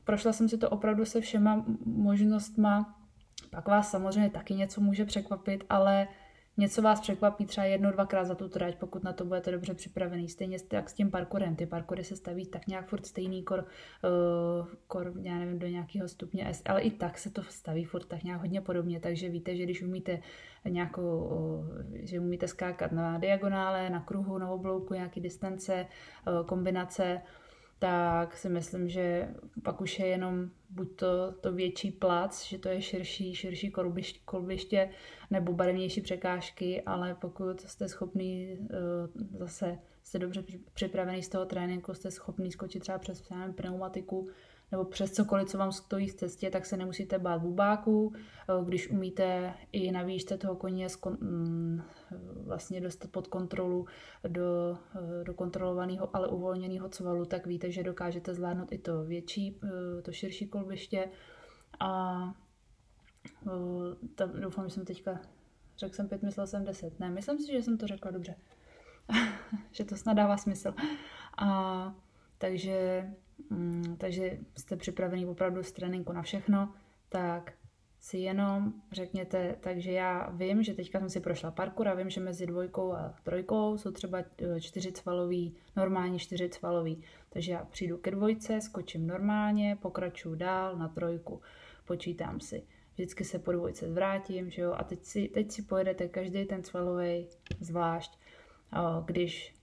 prošla 0.05 0.33
jsem 0.33 0.49
si 0.49 0.59
to 0.59 0.71
opravdu 0.71 1.05
se 1.05 1.21
všema 1.21 1.65
možnostma, 1.87 2.99
pak 3.51 3.69
vás 3.69 3.91
samozřejmě 3.91 4.31
taky 4.31 4.55
něco 4.55 4.81
může 4.81 5.05
překvapit, 5.05 5.65
ale 5.69 6.09
něco 6.57 6.83
vás 6.83 7.01
překvapí 7.01 7.47
třeba 7.47 7.67
jedno, 7.67 7.93
dvakrát 7.93 8.25
za 8.25 8.35
tu 8.35 8.49
trať, 8.49 8.75
pokud 8.79 9.05
na 9.05 9.13
to 9.13 9.25
budete 9.25 9.51
dobře 9.51 9.75
připravený. 9.75 10.29
Stejně 10.29 10.59
tak 10.69 10.91
s 10.91 10.93
tím 10.93 11.11
parkourem. 11.11 11.57
Ty 11.57 11.67
parkoury 11.67 12.05
se 12.05 12.17
staví 12.17 12.47
tak 12.47 12.67
nějak 12.67 12.89
furt 12.89 13.07
stejný 13.07 13.43
kor, 13.43 13.59
uh, 13.59 14.69
kor 14.87 15.13
já 15.23 15.39
nevím, 15.39 15.59
do 15.59 15.67
nějakého 15.67 16.09
stupně 16.09 16.49
S, 16.49 16.63
ale 16.67 16.81
i 16.81 16.91
tak 16.91 17.19
se 17.19 17.31
to 17.31 17.43
staví 17.43 17.85
furt 17.85 18.05
tak 18.05 18.23
nějak 18.23 18.41
hodně 18.41 18.61
podobně, 18.61 19.01
takže 19.01 19.29
víte, 19.29 19.57
že 19.57 19.63
když 19.63 19.83
umíte 19.83 20.21
nějakou, 20.69 21.19
uh, 21.19 21.67
že 21.93 22.21
umíte 22.21 22.49
skákat 22.49 22.93
na 22.93 23.19
diagonále, 23.19 23.91
na 23.91 24.01
kruhu, 24.01 24.39
na 24.39 24.51
oblouku, 24.51 24.95
nějaký 24.95 25.21
distance, 25.21 25.87
uh, 26.27 26.47
kombinace, 26.47 27.21
tak 27.79 28.37
si 28.37 28.49
myslím, 28.49 28.89
že 28.89 29.29
pak 29.63 29.81
už 29.81 29.99
je 29.99 30.07
jenom 30.07 30.51
buď 30.71 30.97
to, 30.97 31.33
to 31.33 31.53
větší 31.53 31.91
plac, 31.91 32.45
že 32.45 32.59
to 32.59 32.69
je 32.69 32.83
širší, 32.83 33.35
širší 33.35 33.73
kolbiště, 34.25 34.91
nebo 35.31 35.53
barevnější 35.53 36.01
překážky, 36.01 36.83
ale 36.83 37.15
pokud 37.15 37.61
jste 37.61 37.89
schopný 37.89 38.59
uh, 38.59 39.39
zase 39.39 39.79
jste 40.03 40.19
dobře 40.19 40.45
připravený 40.75 41.23
z 41.23 41.29
toho 41.29 41.45
tréninku, 41.45 41.95
jste 41.95 42.11
schopný 42.11 42.53
skočit 42.53 42.83
třeba 42.83 42.99
přes 42.99 43.23
pneumatiku, 43.55 44.29
nebo 44.73 44.85
přes 44.85 45.13
cokoliv, 45.13 45.49
co 45.49 45.59
vám 45.59 45.73
stojí 45.73 46.09
v 46.09 46.15
cestě, 46.15 46.51
tak 46.51 46.67
se 46.67 46.77
nemusíte 46.77 47.19
bát 47.19 47.43
bubáků. 47.43 48.13
Eh, 48.15 48.65
když 48.65 48.91
umíte 48.91 49.55
i 49.73 49.93
na 49.93 50.03
výšce 50.03 50.39
toho 50.39 50.57
koně 50.57 50.89
vlastně 52.47 52.81
dostat 52.81 53.11
pod 53.11 53.27
kontrolu 53.27 53.87
do, 54.29 54.79
eh, 54.95 55.25
do 55.25 55.35
kontrolovaného, 55.35 56.17
ale 56.17 56.29
uvolněného 56.29 56.89
cvalu, 56.89 57.25
tak 57.25 57.47
víte, 57.47 57.71
že 57.71 57.83
dokážete 57.83 58.35
zvládnout 58.35 58.73
i 58.73 58.79
to 58.79 59.05
větší, 59.05 59.61
eh, 59.65 60.03
to 60.03 60.13
širší 60.13 60.49
kolbiště. 60.49 61.11
A 61.81 62.21
tam, 64.15 64.41
doufám, 64.41 64.69
že 64.69 64.75
jsem 64.75 64.85
teďka 64.85 65.21
řekl 65.79 65.95
jsem 65.95 66.09
pět, 66.09 66.23
myslel 66.23 66.47
jsem 66.47 66.65
deset. 66.65 67.01
Ne, 67.01 67.11
myslím 67.11 67.39
si, 67.39 67.53
že 67.53 67.63
jsem 67.63 67.79
to 67.79 67.87
řekla 67.87 68.11
dobře. 68.11 68.35
že 69.73 69.85
to 69.85 69.97
snad 69.97 70.15
dává 70.15 70.37
smysl. 70.37 70.75
A 71.39 71.95
takže 72.39 73.05
Mm, 73.51 73.97
takže 73.99 74.39
jste 74.57 74.77
připravený 74.77 75.27
opravdu 75.27 75.63
z 75.63 75.73
tréninku 75.73 76.13
na 76.13 76.23
všechno, 76.23 76.75
tak 77.09 77.53
si 78.05 78.19
jenom 78.19 78.73
řekněte, 78.93 79.57
takže 79.61 79.93
já 79.93 80.31
vím, 80.31 80.63
že 80.63 80.75
teďka 80.75 81.01
jsem 81.01 81.11
si 81.11 81.21
prošla 81.21 81.51
parkour 81.51 81.89
a 81.89 81.95
vím, 81.95 82.11
že 82.11 82.21
mezi 82.21 82.47
dvojkou 82.47 82.93
a 82.93 83.15
trojkou 83.23 83.79
jsou 83.79 83.91
třeba 83.91 84.19
e, 84.19 84.61
čtyři 84.61 84.93
cvalový, 84.93 85.55
normální 85.77 86.19
čtyři 86.19 86.49
cvalový. 86.49 87.03
Takže 87.31 87.53
já 87.53 87.65
přijdu 87.65 87.99
ke 87.99 88.11
dvojce, 88.11 88.61
skočím 88.61 89.07
normálně, 89.07 89.79
pokračuju 89.83 90.35
dál 90.35 90.77
na 90.77 90.89
trojku, 90.89 91.41
počítám 91.87 92.41
si. 92.41 92.63
Vždycky 92.95 93.25
se 93.25 93.39
po 93.39 93.53
dvojce 93.53 93.89
zvrátím, 93.89 94.51
že 94.51 94.63
jo, 94.63 94.73
a 94.73 94.85
teď 94.85 95.05
si, 95.05 95.29
teď 95.29 95.51
si 95.51 95.63
pojedete 95.63 96.09
každý 96.09 96.45
ten 96.45 96.63
cvalový 96.63 97.27
zvlášť, 97.61 98.19
když 99.05 99.55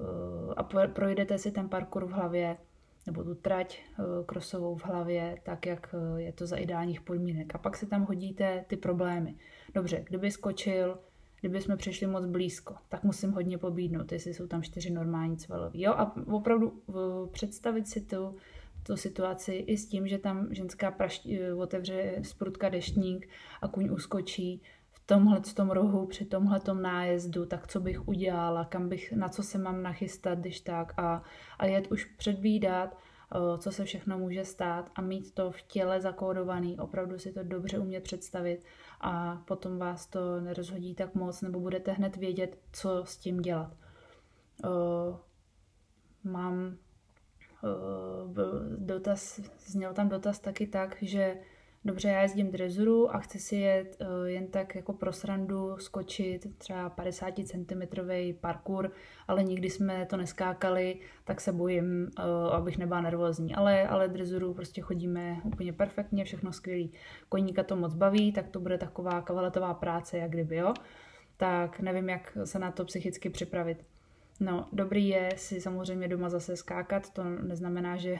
e, 0.00 0.54
a 0.56 0.62
projdete 0.92 1.38
si 1.38 1.52
ten 1.52 1.68
parkour 1.68 2.04
v 2.04 2.10
hlavě, 2.10 2.56
nebo 3.10 3.24
tu 3.24 3.34
trať 3.34 3.78
eh, 3.78 4.02
krosovou 4.26 4.76
v 4.76 4.84
hlavě, 4.84 5.38
tak 5.42 5.66
jak 5.66 5.94
eh, 5.94 6.22
je 6.22 6.32
to 6.32 6.46
za 6.46 6.56
ideálních 6.56 7.00
podmínek. 7.00 7.54
A 7.54 7.58
pak 7.58 7.76
se 7.76 7.86
tam 7.86 8.04
hodíte 8.06 8.64
ty 8.68 8.76
problémy. 8.76 9.34
Dobře, 9.74 10.04
kdyby 10.08 10.30
skočil, 10.30 10.98
kdyby 11.40 11.60
jsme 11.60 11.76
přišli 11.76 12.06
moc 12.06 12.26
blízko, 12.26 12.74
tak 12.88 13.04
musím 13.04 13.32
hodně 13.32 13.58
pobídnout, 13.58 14.12
jestli 14.12 14.34
jsou 14.34 14.46
tam 14.46 14.62
čtyři 14.62 14.90
normální 14.90 15.36
cvalový. 15.36 15.82
Jo, 15.82 15.92
a 15.92 16.16
opravdu 16.26 16.82
představit 17.32 17.88
si 17.88 18.00
tu, 18.00 18.36
tu 18.82 18.96
situaci 18.96 19.52
i 19.52 19.76
s 19.76 19.88
tím, 19.88 20.08
že 20.08 20.18
tam 20.18 20.54
ženská 20.54 20.90
praští, 20.90 21.40
eh, 21.40 21.54
otevře 21.54 22.14
sprutka 22.22 22.68
deštník 22.68 23.28
a 23.62 23.68
kuň 23.68 23.90
uskočí 23.90 24.62
tomhle 25.10 25.40
tom 25.40 25.70
rohu, 25.70 26.06
při 26.06 26.24
tomhle 26.24 26.60
nájezdu, 26.80 27.46
tak 27.46 27.66
co 27.66 27.80
bych 27.80 28.08
udělala, 28.08 28.64
kam 28.64 28.88
bych, 28.88 29.12
na 29.12 29.28
co 29.28 29.42
se 29.42 29.58
mám 29.58 29.82
nachystat, 29.82 30.38
když 30.38 30.60
tak 30.60 30.92
a, 30.96 31.22
a 31.58 31.66
jet 31.66 31.92
už 31.92 32.04
předvídat, 32.04 32.96
co 33.58 33.72
se 33.72 33.84
všechno 33.84 34.18
může 34.18 34.44
stát 34.44 34.90
a 34.94 35.00
mít 35.00 35.34
to 35.34 35.50
v 35.50 35.62
těle 35.62 36.00
zakódovaný, 36.00 36.78
opravdu 36.78 37.18
si 37.18 37.32
to 37.32 37.42
dobře 37.42 37.78
umět 37.78 38.00
představit 38.00 38.64
a 39.00 39.42
potom 39.44 39.78
vás 39.78 40.06
to 40.06 40.40
nerozhodí 40.40 40.94
tak 40.94 41.14
moc, 41.14 41.42
nebo 41.42 41.60
budete 41.60 41.92
hned 41.92 42.16
vědět, 42.16 42.58
co 42.72 43.04
s 43.04 43.16
tím 43.16 43.40
dělat. 43.40 43.76
Mám 46.24 46.76
dotaz, 48.76 49.40
zněl 49.58 49.94
tam 49.94 50.08
dotaz 50.08 50.38
taky 50.38 50.66
tak, 50.66 50.96
že 51.02 51.36
dobře, 51.84 52.08
já 52.08 52.22
jezdím 52.22 52.50
drezuru 52.50 53.14
a 53.14 53.18
chci 53.18 53.38
si 53.38 53.56
jet 53.56 53.96
uh, 54.00 54.26
jen 54.26 54.48
tak 54.48 54.74
jako 54.74 54.92
pro 54.92 55.12
srandu 55.12 55.76
skočit 55.78 56.58
třeba 56.58 56.90
50 56.90 57.34
cm 57.34 57.82
parkour, 58.40 58.92
ale 59.28 59.42
nikdy 59.42 59.70
jsme 59.70 60.06
to 60.06 60.16
neskákali, 60.16 61.00
tak 61.24 61.40
se 61.40 61.52
bojím, 61.52 62.10
uh, 62.18 62.54
abych 62.54 62.78
nebyla 62.78 63.00
nervózní. 63.00 63.54
Ale, 63.54 63.88
ale 63.88 64.08
drezuru 64.08 64.54
prostě 64.54 64.80
chodíme 64.80 65.40
úplně 65.44 65.72
perfektně, 65.72 66.24
všechno 66.24 66.52
skvělý. 66.52 66.92
Koníka 67.28 67.62
to 67.62 67.76
moc 67.76 67.94
baví, 67.94 68.32
tak 68.32 68.48
to 68.48 68.60
bude 68.60 68.78
taková 68.78 69.20
kavaletová 69.22 69.74
práce, 69.74 70.18
jak 70.18 70.30
kdyby, 70.30 70.56
jo. 70.56 70.74
Tak 71.36 71.80
nevím, 71.80 72.08
jak 72.08 72.38
se 72.44 72.58
na 72.58 72.70
to 72.70 72.84
psychicky 72.84 73.30
připravit. 73.30 73.84
No, 74.40 74.68
dobrý 74.72 75.08
je 75.08 75.28
si 75.36 75.60
samozřejmě 75.60 76.08
doma 76.08 76.28
zase 76.28 76.56
skákat, 76.56 77.10
to 77.10 77.24
neznamená, 77.24 77.96
že 77.96 78.10
Eh, 78.12 78.18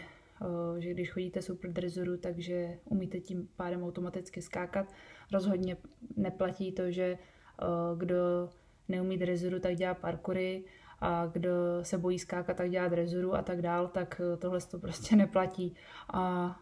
že 0.78 0.90
když 0.90 1.10
chodíte 1.10 1.42
super 1.42 1.72
drezoru, 1.72 2.16
takže 2.16 2.78
umíte 2.84 3.20
tím 3.20 3.48
pádem 3.56 3.84
automaticky 3.84 4.42
skákat. 4.42 4.86
Rozhodně 5.32 5.76
neplatí 6.16 6.72
to, 6.72 6.90
že 6.90 7.04
eh, 7.04 7.66
kdo 7.96 8.48
neumí 8.88 9.18
drezoru, 9.18 9.60
tak 9.60 9.76
dělá 9.76 9.94
parkoury 9.94 10.64
a 11.00 11.26
kdo 11.26 11.50
se 11.82 11.98
bojí 11.98 12.18
skákat, 12.18 12.56
tak 12.56 12.70
dělá 12.70 12.88
drezoru 12.88 13.34
a 13.34 13.42
tak 13.42 13.62
dál, 13.62 13.88
tak 13.88 14.20
eh, 14.24 14.36
tohle 14.36 14.60
to 14.60 14.78
prostě 14.78 15.16
neplatí 15.16 15.74
a 16.12 16.56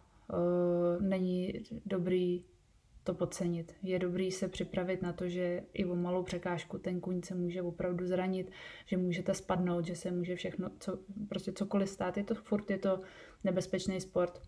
není 1.01 1.53
dobrý 1.87 2.45
to 3.09 3.15
podcenit. 3.15 3.75
Je 3.83 3.99
dobrý 3.99 4.31
se 4.31 4.49
připravit 4.49 5.03
na 5.03 5.13
to, 5.13 5.29
že 5.29 5.63
i 5.73 5.85
o 5.85 5.95
malou 5.95 6.23
překážku 6.23 6.79
ten 6.79 7.01
kuň 7.01 7.23
se 7.23 7.35
může 7.35 7.63
opravdu 7.63 8.07
zranit, 8.07 8.51
že 8.87 8.97
můžete 8.97 9.35
spadnout, 9.35 9.85
že 9.85 9.97
se 9.97 10.11
může 10.11 10.37
všechno, 10.37 10.71
co, 10.81 10.99
prostě 11.29 11.53
cokoliv 11.53 11.89
stát. 11.89 12.17
Je 12.17 12.25
to 12.25 12.35
furt, 12.35 12.71
je 12.71 12.79
to 12.79 13.01
nebezpečný 13.45 14.01
sport. 14.01 14.41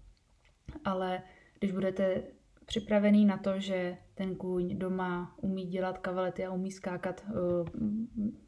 Ale 0.85 1.23
když 1.59 1.73
budete 1.73 2.23
připravený 2.67 3.25
na 3.25 3.37
to, 3.37 3.61
že 3.61 3.97
ten 4.15 4.37
kůň 4.37 4.79
doma 4.79 5.35
umí 5.41 5.65
dělat 5.65 5.99
kavalety 5.99 6.47
a 6.47 6.53
umí 6.53 6.71
skákat 6.71 7.25
eh, 7.29 7.33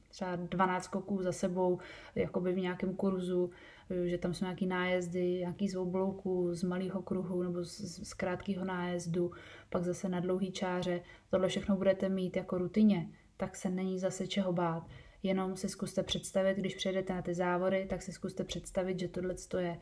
třeba 0.09 0.37
12 0.37 0.85
skoků 0.85 1.23
za 1.23 1.33
sebou, 1.33 1.79
jakoby 2.15 2.53
v 2.53 2.59
nějakém 2.59 2.95
kurzu, 2.97 3.51
že 4.05 4.19
tam 4.19 4.35
jsou 4.35 4.45
nějaký 4.45 4.67
nájezdy, 4.67 5.33
nějaký 5.33 5.69
z 5.69 5.77
oblouků, 5.77 6.55
z 6.55 6.63
malého 6.63 7.03
kruhu 7.03 7.43
nebo 7.43 7.65
z, 7.65 7.81
z 8.09 8.15
krátkého 8.15 8.65
nájezdu, 8.65 9.31
pak 9.71 9.83
zase 9.83 10.09
na 10.09 10.21
dlouhý 10.21 10.53
čáře. 10.53 11.01
Tohle 11.31 11.49
všechno 11.49 11.77
budete 11.77 12.09
mít 12.09 12.37
jako 12.37 12.59
rutině, 12.59 13.09
tak 13.37 13.57
se 13.57 13.71
není 13.71 13.99
zase 13.99 14.27
čeho 14.27 14.53
bát. 14.53 14.89
Jenom 15.23 15.57
si 15.57 15.69
zkuste 15.69 16.03
představit, 16.03 16.57
když 16.57 16.75
přijedete 16.75 17.15
na 17.15 17.23
ty 17.23 17.35
závody, 17.35 17.87
tak 17.91 18.03
si 18.03 18.13
zkuste 18.13 18.45
představit, 18.45 18.99
že 18.99 19.09
tohle 19.09 19.35
je 19.59 19.79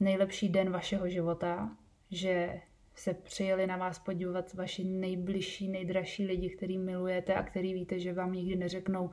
nejlepší 0.00 0.48
den 0.48 0.70
vašeho 0.70 1.08
života, 1.08 1.76
že 2.10 2.60
se 2.94 3.14
přijeli 3.14 3.66
na 3.66 3.76
vás 3.76 3.98
podívat 3.98 4.54
vaši 4.54 4.84
nejbližší, 4.84 5.68
nejdražší 5.68 6.26
lidi, 6.26 6.50
který 6.50 6.78
milujete 6.78 7.34
a 7.34 7.42
který 7.42 7.74
víte, 7.74 7.98
že 7.98 8.12
vám 8.12 8.32
nikdy 8.32 8.56
neřeknou, 8.56 9.10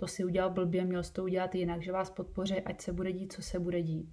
to 0.00 0.06
si 0.06 0.24
udělal 0.24 0.50
blbě, 0.50 0.84
měl 0.84 1.02
jsi 1.02 1.12
to 1.12 1.24
udělat 1.24 1.54
jinak, 1.54 1.82
že 1.82 1.92
vás 1.92 2.10
podpoří, 2.10 2.54
ať 2.54 2.80
se 2.80 2.92
bude 2.92 3.12
dít, 3.12 3.32
co 3.32 3.42
se 3.42 3.58
bude 3.58 3.82
dít. 3.82 4.12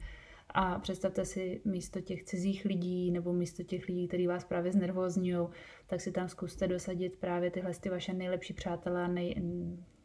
A 0.50 0.80
představte 0.80 1.26
si 1.26 1.62
místo 1.66 2.02
těch 2.02 2.24
cizích 2.24 2.66
lidí 2.66 3.12
nebo 3.12 3.34
místo 3.34 3.64
těch 3.64 3.88
lidí, 3.88 4.08
kteří 4.08 4.28
vás 4.28 4.44
právě 4.44 4.72
znervozňují, 4.72 5.48
tak 5.88 6.02
si 6.02 6.12
tam 6.12 6.30
zkuste 6.30 6.68
dosadit 6.68 7.16
právě 7.20 7.52
tyhle 7.52 7.72
ty 7.74 7.90
vaše 7.90 8.14
nejlepší 8.14 8.54
přátelé 8.54 9.08
nej, 9.08 9.36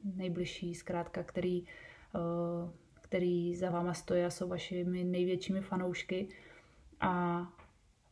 nejbližší, 0.05 0.75
zkrátka, 0.75 1.23
který, 1.23 1.63
uh, 1.63 2.71
který 3.01 3.57
za 3.57 3.71
váma 3.71 3.95
stojí 3.95 4.23
a 4.23 4.31
jsou 4.31 4.49
vašimi 4.49 5.05
největšími 5.05 5.61
fanoušky 5.61 6.29
a 7.01 7.43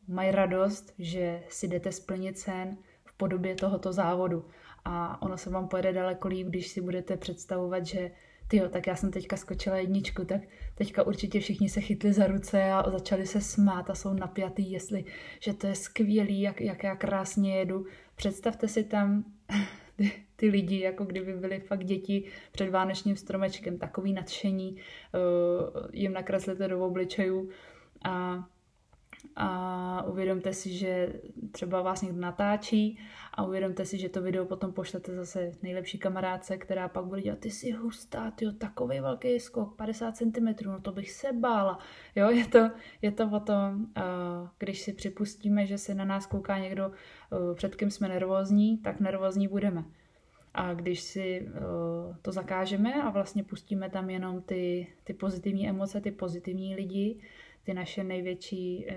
mají 0.08 0.30
radost, 0.30 0.94
že 0.98 1.42
si 1.48 1.68
jdete 1.68 1.92
splnit 1.92 2.38
sen 2.38 2.76
v 3.04 3.12
podobě 3.16 3.54
tohoto 3.54 3.92
závodu. 3.92 4.44
A 4.84 5.22
ono 5.22 5.38
se 5.38 5.50
vám 5.50 5.68
pojede 5.68 5.92
daleko 5.92 6.28
líp, 6.28 6.46
když 6.46 6.68
si 6.68 6.80
budete 6.80 7.16
představovat, 7.16 7.86
že 7.86 8.10
ty 8.50 8.60
tak 8.70 8.86
já 8.86 8.96
jsem 8.96 9.10
teďka 9.10 9.36
skočila 9.36 9.76
jedničku, 9.76 10.24
tak 10.24 10.40
teďka 10.74 11.02
určitě 11.02 11.40
všichni 11.40 11.68
se 11.68 11.80
chytli 11.80 12.12
za 12.12 12.26
ruce 12.26 12.72
a 12.72 12.90
začali 12.90 13.26
se 13.26 13.40
smát 13.40 13.90
a 13.90 13.94
jsou 13.94 14.14
napjatý, 14.14 14.72
jestli, 14.72 15.04
že 15.40 15.54
to 15.54 15.66
je 15.66 15.74
skvělý, 15.74 16.40
jak, 16.40 16.60
jak 16.60 16.84
já 16.84 16.96
krásně 16.96 17.56
jedu. 17.56 17.86
Představte 18.16 18.68
si 18.68 18.84
tam 18.84 19.24
ty, 19.96 20.12
ty 20.36 20.48
lidi, 20.48 20.80
jako 20.80 21.04
kdyby 21.04 21.32
byli 21.32 21.60
fakt 21.60 21.84
děti 21.84 22.24
před 22.52 22.70
vánočním 22.70 23.16
stromečkem, 23.16 23.78
takový 23.78 24.12
nadšení, 24.12 24.76
uh, 24.76 25.86
jim 25.92 26.12
nakreslete 26.12 26.68
do 26.68 26.80
obličejů 26.86 27.48
a 28.04 28.44
a 29.36 30.02
uvědomte 30.02 30.52
si, 30.52 30.72
že 30.78 31.12
třeba 31.52 31.82
vás 31.82 32.02
někdo 32.02 32.20
natáčí 32.20 32.98
a 33.34 33.44
uvědomte 33.44 33.84
si, 33.84 33.98
že 33.98 34.08
to 34.08 34.22
video 34.22 34.44
potom 34.44 34.72
pošlete 34.72 35.14
zase 35.14 35.52
nejlepší 35.62 35.98
kamarádce, 35.98 36.56
která 36.56 36.88
pak 36.88 37.04
bude 37.04 37.22
dělat, 37.22 37.38
ty 37.38 37.50
jsi 37.50 37.70
hustá, 37.70 38.30
ty 38.30 38.52
takový 38.52 39.00
velký 39.00 39.40
skok, 39.40 39.76
50 39.76 40.16
cm, 40.16 40.48
no 40.64 40.80
to 40.80 40.92
bych 40.92 41.10
se 41.10 41.32
bála. 41.32 41.78
Jo, 42.16 42.30
je 42.30 42.46
to, 42.46 42.70
je 43.02 43.12
to 43.12 43.30
o 43.30 43.40
tom, 43.40 43.86
když 44.58 44.80
si 44.80 44.92
připustíme, 44.92 45.66
že 45.66 45.78
se 45.78 45.94
na 45.94 46.04
nás 46.04 46.26
kouká 46.26 46.58
někdo, 46.58 46.92
před 47.54 47.76
kým 47.76 47.90
jsme 47.90 48.08
nervózní, 48.08 48.78
tak 48.78 49.00
nervózní 49.00 49.48
budeme. 49.48 49.84
A 50.54 50.74
když 50.74 51.00
si 51.00 51.48
to 52.22 52.32
zakážeme 52.32 52.94
a 53.02 53.10
vlastně 53.10 53.44
pustíme 53.44 53.90
tam 53.90 54.10
jenom 54.10 54.42
ty, 54.42 54.86
ty 55.04 55.14
pozitivní 55.14 55.68
emoce, 55.68 56.00
ty 56.00 56.10
pozitivní 56.10 56.74
lidi, 56.74 57.20
ty 57.64 57.74
naše 57.74 58.04
největší 58.04 58.86
eh, 58.88 58.94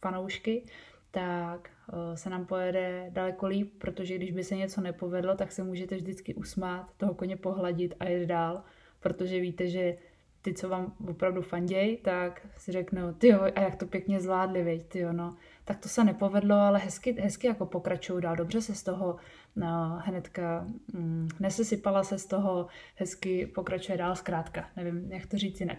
fanoušky, 0.00 0.64
tak 1.10 1.70
eh, 1.92 2.16
se 2.16 2.30
nám 2.30 2.46
pojede 2.46 3.06
daleko 3.10 3.46
líp, 3.46 3.72
protože 3.78 4.16
když 4.16 4.32
by 4.32 4.44
se 4.44 4.56
něco 4.56 4.80
nepovedlo, 4.80 5.36
tak 5.36 5.52
se 5.52 5.62
můžete 5.64 5.96
vždycky 5.96 6.34
usmát, 6.34 6.90
toho 6.96 7.14
koně 7.14 7.36
pohladit 7.36 7.94
a 8.00 8.08
jít 8.08 8.26
dál, 8.26 8.62
protože 9.00 9.40
víte, 9.40 9.68
že 9.68 9.96
ty, 10.42 10.54
co 10.54 10.68
vám 10.68 10.92
opravdu 11.08 11.42
fanděj, 11.42 11.96
tak 11.96 12.46
si 12.56 12.72
řeknou, 12.72 13.12
ty 13.12 13.32
a 13.34 13.60
jak 13.60 13.76
to 13.76 13.86
pěkně 13.86 14.20
zvládli, 14.20 14.62
veď, 14.62 14.86
ty 14.86 15.04
no. 15.12 15.36
Tak 15.64 15.78
to 15.78 15.88
se 15.88 16.04
nepovedlo, 16.04 16.56
ale 16.56 16.78
hezky, 16.78 17.12
hezky 17.20 17.46
jako 17.46 17.66
pokračují 17.66 18.22
dál, 18.22 18.36
dobře 18.36 18.60
se 18.60 18.74
z 18.74 18.82
toho 18.82 19.16
no, 19.56 20.00
hnedka 20.04 20.66
mm, 20.94 21.28
nesesypala 21.40 22.04
se 22.04 22.18
z 22.18 22.26
toho, 22.26 22.66
hezky 22.94 23.46
pokračuje 23.46 23.98
dál 23.98 24.16
zkrátka, 24.16 24.68
nevím, 24.76 25.12
jak 25.12 25.26
to 25.26 25.38
říct 25.38 25.60
jinak. 25.60 25.78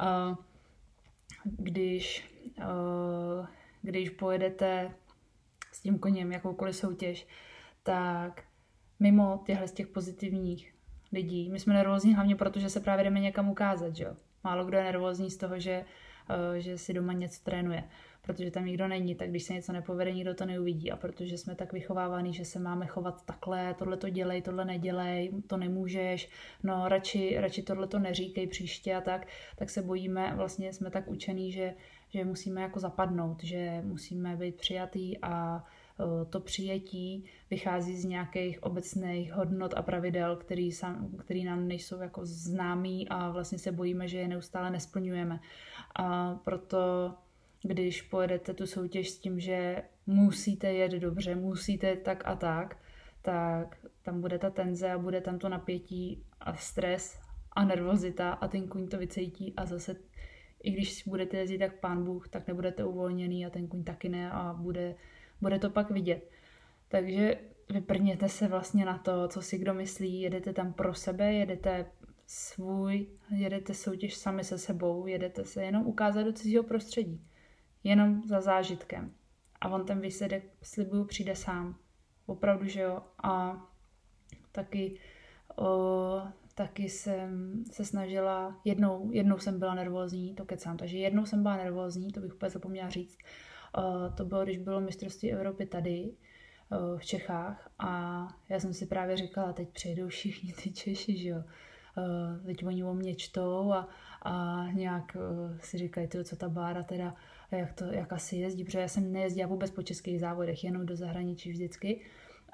Uh, 0.00 0.36
když, 1.44 2.30
uh, 2.58 3.46
když 3.82 4.10
pojedete 4.10 4.94
s 5.72 5.80
tím 5.80 5.98
koněm 5.98 6.32
jakoukoliv 6.32 6.76
soutěž, 6.76 7.26
tak 7.82 8.42
mimo 9.00 9.42
těchto 9.46 9.66
z 9.66 9.72
těch 9.72 9.86
pozitivních 9.86 10.74
lidí, 11.12 11.50
my 11.50 11.60
jsme 11.60 11.74
nervózní 11.74 12.14
hlavně 12.14 12.36
proto, 12.36 12.60
že 12.60 12.70
se 12.70 12.80
právě 12.80 13.04
jdeme 13.04 13.20
někam 13.20 13.48
ukázat, 13.48 13.96
že 13.96 14.04
jo. 14.04 14.16
Málo 14.44 14.64
kdo 14.64 14.76
je 14.76 14.84
nervózní 14.84 15.30
z 15.30 15.36
toho, 15.36 15.58
že, 15.58 15.84
uh, 16.30 16.56
že 16.56 16.78
si 16.78 16.92
doma 16.92 17.12
něco 17.12 17.44
trénuje 17.44 17.84
protože 18.22 18.50
tam 18.50 18.64
nikdo 18.64 18.88
není, 18.88 19.14
tak 19.14 19.30
když 19.30 19.42
se 19.42 19.54
něco 19.54 19.72
nepovede, 19.72 20.12
nikdo 20.12 20.34
to 20.34 20.46
neuvidí. 20.46 20.90
A 20.90 20.96
protože 20.96 21.38
jsme 21.38 21.54
tak 21.54 21.72
vychovávaní, 21.72 22.34
že 22.34 22.44
se 22.44 22.58
máme 22.58 22.86
chovat 22.86 23.26
takhle, 23.26 23.74
tohle 23.74 23.96
to 23.96 24.08
dělej, 24.08 24.42
tohle 24.42 24.64
nedělej, 24.64 25.32
to 25.46 25.56
nemůžeš, 25.56 26.28
no 26.62 26.88
radši, 26.88 27.36
radši 27.40 27.62
tohle 27.62 27.86
to 27.86 27.98
neříkej 27.98 28.46
příště 28.46 28.94
a 28.94 29.00
tak, 29.00 29.26
tak 29.56 29.70
se 29.70 29.82
bojíme, 29.82 30.32
vlastně 30.36 30.72
jsme 30.72 30.90
tak 30.90 31.08
učení, 31.08 31.52
že, 31.52 31.74
že 32.08 32.24
musíme 32.24 32.62
jako 32.62 32.80
zapadnout, 32.80 33.44
že 33.44 33.82
musíme 33.84 34.36
být 34.36 34.56
přijatý 34.56 35.18
a 35.22 35.64
e, 36.00 36.24
to 36.24 36.40
přijetí 36.40 37.24
vychází 37.50 37.96
z 37.96 38.04
nějakých 38.04 38.62
obecných 38.62 39.32
hodnot 39.32 39.74
a 39.76 39.82
pravidel, 39.82 40.36
který, 40.36 40.72
sam, 40.72 41.10
který 41.18 41.44
nám 41.44 41.68
nejsou 41.68 42.00
jako 42.00 42.20
známý 42.24 43.08
a 43.08 43.30
vlastně 43.30 43.58
se 43.58 43.72
bojíme, 43.72 44.08
že 44.08 44.18
je 44.18 44.28
neustále 44.28 44.70
nesplňujeme. 44.70 45.40
A 45.96 46.34
proto 46.34 47.14
když 47.62 48.02
pojedete 48.02 48.54
tu 48.54 48.66
soutěž 48.66 49.10
s 49.10 49.18
tím, 49.18 49.40
že 49.40 49.82
musíte 50.06 50.72
jet 50.72 50.92
dobře, 50.92 51.34
musíte 51.34 51.96
tak 51.96 52.22
a 52.26 52.36
tak, 52.36 52.76
tak 53.22 53.86
tam 54.02 54.20
bude 54.20 54.38
ta 54.38 54.50
tenze 54.50 54.90
a 54.90 54.98
bude 54.98 55.20
tam 55.20 55.38
to 55.38 55.48
napětí 55.48 56.24
a 56.40 56.56
stres 56.56 57.20
a 57.52 57.64
nervozita 57.64 58.32
a 58.32 58.48
ten 58.48 58.68
kuň 58.68 58.88
to 58.88 58.98
vycejtí 58.98 59.54
a 59.56 59.66
zase 59.66 59.96
i 60.62 60.70
když 60.70 61.04
budete 61.06 61.36
jezdit 61.36 61.60
jak 61.60 61.80
pán 61.80 62.04
Bůh, 62.04 62.28
tak 62.28 62.48
nebudete 62.48 62.84
uvolněný 62.84 63.46
a 63.46 63.50
ten 63.50 63.68
kuň 63.68 63.84
taky 63.84 64.08
ne 64.08 64.30
a 64.30 64.52
bude, 64.52 64.94
bude 65.40 65.58
to 65.58 65.70
pak 65.70 65.90
vidět. 65.90 66.30
Takže 66.88 67.38
vyprněte 67.72 68.28
se 68.28 68.48
vlastně 68.48 68.84
na 68.84 68.98
to, 68.98 69.28
co 69.28 69.42
si 69.42 69.58
kdo 69.58 69.74
myslí, 69.74 70.20
jedete 70.20 70.52
tam 70.52 70.72
pro 70.72 70.94
sebe, 70.94 71.32
jedete 71.32 71.86
svůj, 72.26 73.06
jedete 73.36 73.74
soutěž 73.74 74.16
sami 74.16 74.44
se 74.44 74.58
sebou, 74.58 75.06
jedete 75.06 75.44
se 75.44 75.64
jenom 75.64 75.86
ukázat 75.86 76.22
do 76.22 76.32
cizího 76.32 76.62
prostředí 76.62 77.29
jenom 77.84 78.22
za 78.28 78.40
zážitkem. 78.40 79.12
A 79.60 79.68
on 79.68 79.86
ten 79.86 80.00
výsledek, 80.00 80.44
slibuju, 80.62 81.04
přijde 81.04 81.36
sám. 81.36 81.76
Opravdu, 82.26 82.64
že 82.64 82.80
jo. 82.80 83.02
A 83.22 83.62
taky, 84.52 84.98
o, 85.56 86.22
taky 86.54 86.88
jsem 86.88 87.62
se 87.70 87.84
snažila, 87.84 88.60
jednou, 88.64 89.10
jednou 89.12 89.38
jsem 89.38 89.58
byla 89.58 89.74
nervózní, 89.74 90.34
to 90.34 90.44
kecám, 90.44 90.76
takže 90.76 90.98
jednou 90.98 91.26
jsem 91.26 91.42
byla 91.42 91.56
nervózní, 91.56 92.12
to 92.12 92.20
bych 92.20 92.34
úplně 92.34 92.50
zapomněla 92.50 92.88
říct. 92.88 93.18
O, 93.74 94.10
to 94.16 94.24
bylo, 94.24 94.44
když 94.44 94.58
bylo 94.58 94.80
mistrovství 94.80 95.32
Evropy 95.32 95.66
tady, 95.66 96.12
o, 96.70 96.96
v 96.98 97.04
Čechách 97.04 97.70
a 97.78 98.28
já 98.48 98.60
jsem 98.60 98.74
si 98.74 98.86
právě 98.86 99.16
říkala, 99.16 99.52
teď 99.52 99.68
přijedou 99.68 100.08
všichni 100.08 100.52
ty 100.52 100.72
Češi, 100.72 101.16
že 101.16 101.28
jo. 101.28 101.44
teď 102.46 102.66
oni 102.66 102.84
o 102.84 102.94
mě 102.94 103.14
čtou 103.14 103.72
a, 103.72 103.88
a 104.22 104.66
nějak 104.72 105.16
si 105.60 105.78
říkají, 105.78 106.08
co 106.24 106.36
ta 106.36 106.48
bára 106.48 106.82
teda 106.82 107.14
jak, 107.56 107.72
to, 107.72 107.84
jak 107.84 108.12
asi 108.12 108.36
jezdí, 108.36 108.64
protože 108.64 108.80
já 108.80 108.88
jsem 108.88 109.12
nejezdila 109.12 109.48
vůbec 109.48 109.70
po 109.70 109.82
českých 109.82 110.20
závodech, 110.20 110.64
jenom 110.64 110.86
do 110.86 110.96
zahraničí 110.96 111.50
vždycky. 111.50 112.00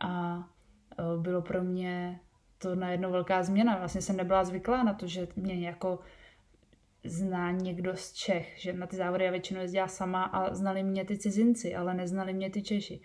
A 0.01 0.39
e, 0.99 1.19
bylo 1.21 1.43
pro 1.43 1.65
mě 1.65 2.21
to 2.59 2.75
najednou 2.75 3.11
velká 3.11 3.43
změna. 3.43 3.79
Vlastně 3.79 4.03
jsem 4.03 4.17
nebyla 4.17 4.45
zvyklá 4.45 4.83
na 4.83 4.95
to, 4.95 5.07
že 5.07 5.29
mě 5.37 5.67
jako 5.67 5.99
zná 7.05 7.51
někdo 7.51 7.97
z 7.97 8.13
Čech, 8.13 8.55
že 8.59 8.73
na 8.73 8.87
ty 8.87 8.97
závody 8.97 9.25
já 9.25 9.31
většinou 9.31 9.61
jezdila 9.61 9.89
sama 9.89 10.23
a 10.23 10.55
znali 10.55 10.83
mě 10.83 11.05
ty 11.05 11.19
cizinci, 11.19 11.75
ale 11.75 11.95
neznali 11.95 12.35
mě 12.35 12.51
ty 12.51 12.63
Češi. 12.63 13.01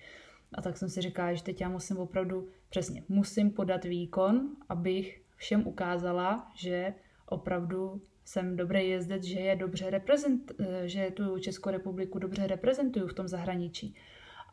A 0.53 0.61
tak 0.61 0.77
jsem 0.77 0.89
si 0.89 1.01
říkala, 1.01 1.33
že 1.33 1.43
teď 1.43 1.61
já 1.61 1.69
musím 1.69 1.97
opravdu, 1.97 2.49
přesně, 2.69 3.03
musím 3.09 3.51
podat 3.51 3.83
výkon, 3.83 4.49
abych 4.69 5.21
všem 5.35 5.67
ukázala, 5.67 6.51
že 6.55 6.93
opravdu 7.25 8.01
jsem 8.25 8.55
dobrý 8.55 8.89
jezdec, 8.89 9.23
že 9.23 9.39
je 9.39 9.55
dobře 9.55 9.89
reprezent, 9.89 10.51
eh, 10.59 10.87
že 10.87 11.11
tu 11.11 11.39
Českou 11.39 11.69
republiku 11.69 12.19
dobře 12.19 12.47
reprezentuju 12.47 13.07
v 13.07 13.13
tom 13.13 13.27
zahraničí. 13.27 13.95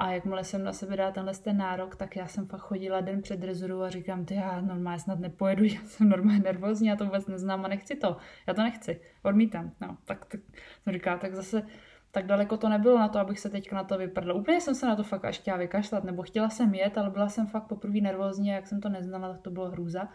A 0.00 0.10
jakmile 0.10 0.44
jsem 0.44 0.64
na 0.64 0.72
sebe 0.72 0.96
dala 0.96 1.10
tenhle 1.10 1.34
ten 1.34 1.56
nárok, 1.56 1.96
tak 1.96 2.16
já 2.16 2.26
jsem 2.26 2.46
fakt 2.46 2.60
chodila 2.60 3.00
den 3.00 3.22
před 3.22 3.44
rezuru 3.44 3.82
a 3.82 3.90
říkám, 3.90 4.24
ty 4.24 4.34
já 4.34 4.60
normálně 4.60 5.00
snad 5.00 5.18
nepojedu, 5.18 5.64
já 5.74 5.80
jsem 5.84 6.08
normálně 6.08 6.40
nervózní, 6.40 6.88
já 6.88 6.96
to 6.96 7.04
vůbec 7.04 7.26
neznám 7.26 7.64
a 7.64 7.68
nechci 7.68 7.96
to. 7.96 8.16
Já 8.46 8.54
to 8.54 8.62
nechci, 8.62 9.00
odmítám. 9.22 9.72
No, 9.80 9.96
tak, 10.04 10.24
tak 10.26 10.40
jsem 10.82 10.92
říká, 10.92 11.18
tak 11.18 11.34
zase 11.34 11.62
tak 12.10 12.26
daleko 12.26 12.56
to 12.56 12.68
nebylo 12.68 12.98
na 12.98 13.08
to, 13.08 13.18
abych 13.18 13.40
se 13.40 13.50
teďka 13.50 13.76
na 13.76 13.84
to 13.84 13.98
vyprdla. 13.98 14.34
Úplně 14.34 14.60
jsem 14.60 14.74
se 14.74 14.86
na 14.86 14.96
to 14.96 15.02
fakt 15.02 15.24
až 15.24 15.38
chtěla 15.38 15.56
vykašlat, 15.56 16.04
nebo 16.04 16.22
chtěla 16.22 16.50
jsem 16.50 16.74
jet, 16.74 16.98
ale 16.98 17.10
byla 17.10 17.28
jsem 17.28 17.46
fakt 17.46 17.66
poprvé 17.66 18.00
nervózní, 18.00 18.48
jak 18.48 18.66
jsem 18.66 18.80
to 18.80 18.88
neznala, 18.88 19.32
tak 19.32 19.40
to 19.40 19.50
bylo 19.50 19.70
hrůza. 19.70 20.08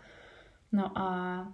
No 0.71 0.97
a 0.97 1.47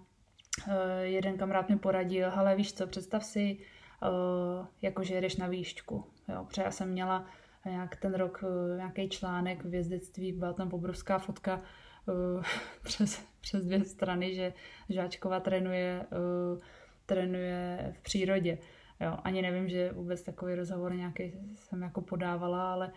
jeden 1.02 1.38
kamarád 1.38 1.70
mi 1.70 1.78
poradil, 1.78 2.32
ale 2.36 2.56
víš 2.56 2.74
co, 2.74 2.88
představ 2.88 3.24
si, 3.24 3.58
uh, 4.04 4.66
jako 4.82 5.04
že 5.04 5.16
jedeš 5.16 5.36
na 5.36 5.48
výšku. 5.48 6.06
Jo, 6.28 6.46
protože 6.48 6.62
já 6.62 6.72
jsem 6.72 6.90
měla 6.90 7.26
nějak 7.66 7.96
ten 7.96 8.14
rok 8.14 8.44
uh, 8.44 8.78
nějaký 8.78 9.10
článek 9.10 9.66
v 9.66 9.74
jezdectví, 9.74 10.32
byla 10.32 10.54
tam 10.54 10.74
obrovská 10.74 11.20
fotka 11.20 11.62
uh, 12.06 12.44
přes, 12.84 13.26
přes 13.42 13.66
dvě 13.66 13.84
strany, 13.84 14.36
že 14.36 14.54
žáčková 14.90 15.40
trénuje, 15.40 16.06
uh, 16.12 16.60
trénuje 17.06 17.94
v 17.98 18.02
přírodě. 18.02 18.58
Jo, 19.02 19.18
ani 19.24 19.42
nevím, 19.42 19.70
že 19.70 19.92
vůbec 19.92 20.24
takový 20.24 20.56
rozhovor 20.56 20.96
nějaký 20.96 21.34
jsem 21.56 21.82
jako 21.82 22.02
podávala, 22.02 22.74
ale 22.74 22.92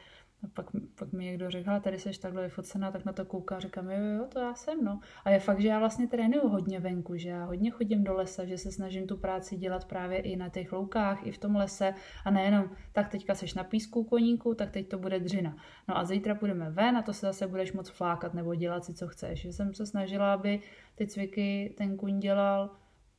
a 0.44 0.46
pak, 0.54 0.66
pak 0.94 1.12
mi 1.12 1.24
někdo 1.24 1.50
řekl, 1.50 1.80
tady 1.80 1.98
seš 1.98 2.18
takhle 2.18 2.42
vyfocená, 2.42 2.90
tak 2.90 3.04
na 3.04 3.12
to 3.12 3.24
kouká, 3.24 3.60
říkám, 3.60 3.90
jo, 3.90 3.98
jo, 3.98 4.26
to 4.28 4.38
já 4.38 4.54
jsem, 4.54 4.84
no. 4.84 5.00
A 5.24 5.30
je 5.30 5.40
fakt, 5.40 5.60
že 5.60 5.68
já 5.68 5.78
vlastně 5.78 6.08
trénuju 6.08 6.48
hodně 6.48 6.80
venku, 6.80 7.16
že 7.16 7.28
já 7.28 7.44
hodně 7.44 7.70
chodím 7.70 8.04
do 8.04 8.14
lesa, 8.14 8.44
že 8.44 8.58
se 8.58 8.72
snažím 8.72 9.06
tu 9.06 9.16
práci 9.16 9.56
dělat 9.56 9.84
právě 9.84 10.18
i 10.18 10.36
na 10.36 10.48
těch 10.48 10.72
loukách, 10.72 11.26
i 11.26 11.32
v 11.32 11.38
tom 11.38 11.56
lese 11.56 11.94
a 12.24 12.30
nejenom, 12.30 12.70
tak 12.92 13.08
teďka 13.08 13.34
seš 13.34 13.54
na 13.54 13.64
písku 13.64 14.04
koníku, 14.04 14.54
tak 14.54 14.70
teď 14.70 14.88
to 14.88 14.98
bude 14.98 15.20
dřina. 15.20 15.56
No 15.88 15.98
a 15.98 16.04
zítra 16.04 16.34
půjdeme 16.34 16.70
ven 16.70 16.96
a 16.96 17.02
to 17.02 17.12
se 17.12 17.26
zase 17.26 17.46
budeš 17.46 17.72
moc 17.72 17.88
flákat 17.90 18.34
nebo 18.34 18.54
dělat 18.54 18.84
si, 18.84 18.94
co 18.94 19.08
chceš. 19.08 19.40
Že 19.40 19.52
jsem 19.52 19.74
se 19.74 19.86
snažila, 19.86 20.34
aby 20.34 20.60
ty 20.94 21.06
cviky 21.06 21.74
ten 21.78 21.96
kuň 21.96 22.20
dělal, 22.20 22.70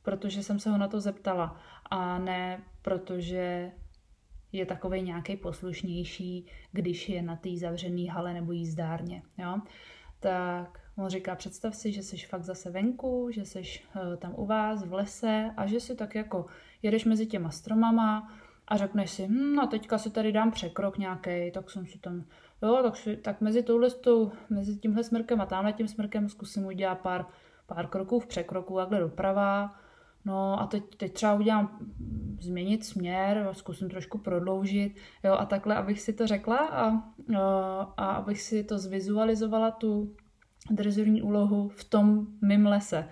protože 0.02 0.42
jsem 0.42 0.58
se 0.58 0.70
ho 0.70 0.78
na 0.78 0.88
to 0.88 1.00
zeptala 1.00 1.56
a 1.90 2.18
ne 2.18 2.62
protože 2.82 3.72
je 4.54 4.66
takový 4.66 5.02
nějaký 5.02 5.36
poslušnější, 5.36 6.46
když 6.72 7.08
je 7.08 7.22
na 7.22 7.36
té 7.36 7.56
zavřené 7.56 8.10
hale 8.10 8.34
nebo 8.34 8.52
jízdárně. 8.52 9.22
Jo? 9.38 9.60
Tak 10.20 10.80
on 10.96 11.08
říká, 11.08 11.34
představ 11.34 11.74
si, 11.74 11.92
že 11.92 12.02
jsi 12.02 12.16
fakt 12.16 12.42
zase 12.42 12.70
venku, 12.70 13.28
že 13.30 13.44
jsi 13.44 13.58
uh, 13.60 14.16
tam 14.16 14.34
u 14.36 14.46
vás 14.46 14.84
v 14.84 14.92
lese 14.92 15.50
a 15.56 15.66
že 15.66 15.80
si 15.80 15.96
tak 15.96 16.14
jako 16.14 16.46
jedeš 16.82 17.04
mezi 17.04 17.26
těma 17.26 17.50
stromama 17.50 18.32
a 18.68 18.76
řekneš 18.76 19.10
si, 19.10 19.26
hm, 19.26 19.54
no 19.54 19.66
teďka 19.66 19.98
si 19.98 20.10
tady 20.10 20.32
dám 20.32 20.50
překrok 20.50 20.98
nějaký, 20.98 21.50
tak 21.50 21.70
jsem 21.70 21.86
si 21.86 21.98
tam, 21.98 22.24
jo, 22.62 22.80
tak, 22.82 22.96
si, 22.96 23.16
tak 23.16 23.40
mezi 23.40 23.62
touhle, 23.62 23.88
mezi 24.50 24.76
tímhle 24.76 25.04
smrkem 25.04 25.40
a 25.40 25.46
tamhle 25.46 25.72
tím 25.72 25.88
smrkem 25.88 26.28
zkusím 26.28 26.66
udělat 26.66 27.00
pár, 27.00 27.26
pár 27.66 27.86
kroků 27.86 28.20
v 28.20 28.26
překroku, 28.26 28.76
takhle 28.76 29.00
doprava, 29.00 29.74
no 30.24 30.60
a 30.60 30.66
teď, 30.66 30.84
teď 30.96 31.12
třeba 31.12 31.34
udělám 31.34 31.78
změnit 32.40 32.84
směr, 32.84 33.48
zkusím 33.52 33.90
trošku 33.90 34.18
prodloužit, 34.18 34.96
jo, 35.24 35.32
a 35.32 35.46
takhle, 35.46 35.76
abych 35.76 36.00
si 36.00 36.12
to 36.12 36.26
řekla 36.26 36.56
a, 36.56 36.88
a, 36.88 37.80
a 37.96 38.12
abych 38.12 38.42
si 38.42 38.64
to 38.64 38.78
zvizualizovala, 38.78 39.70
tu 39.70 40.14
drezurní 40.70 41.22
úlohu 41.22 41.68
v 41.68 41.84
tom 41.84 42.26
mým 42.42 42.66
lese. 42.66 43.08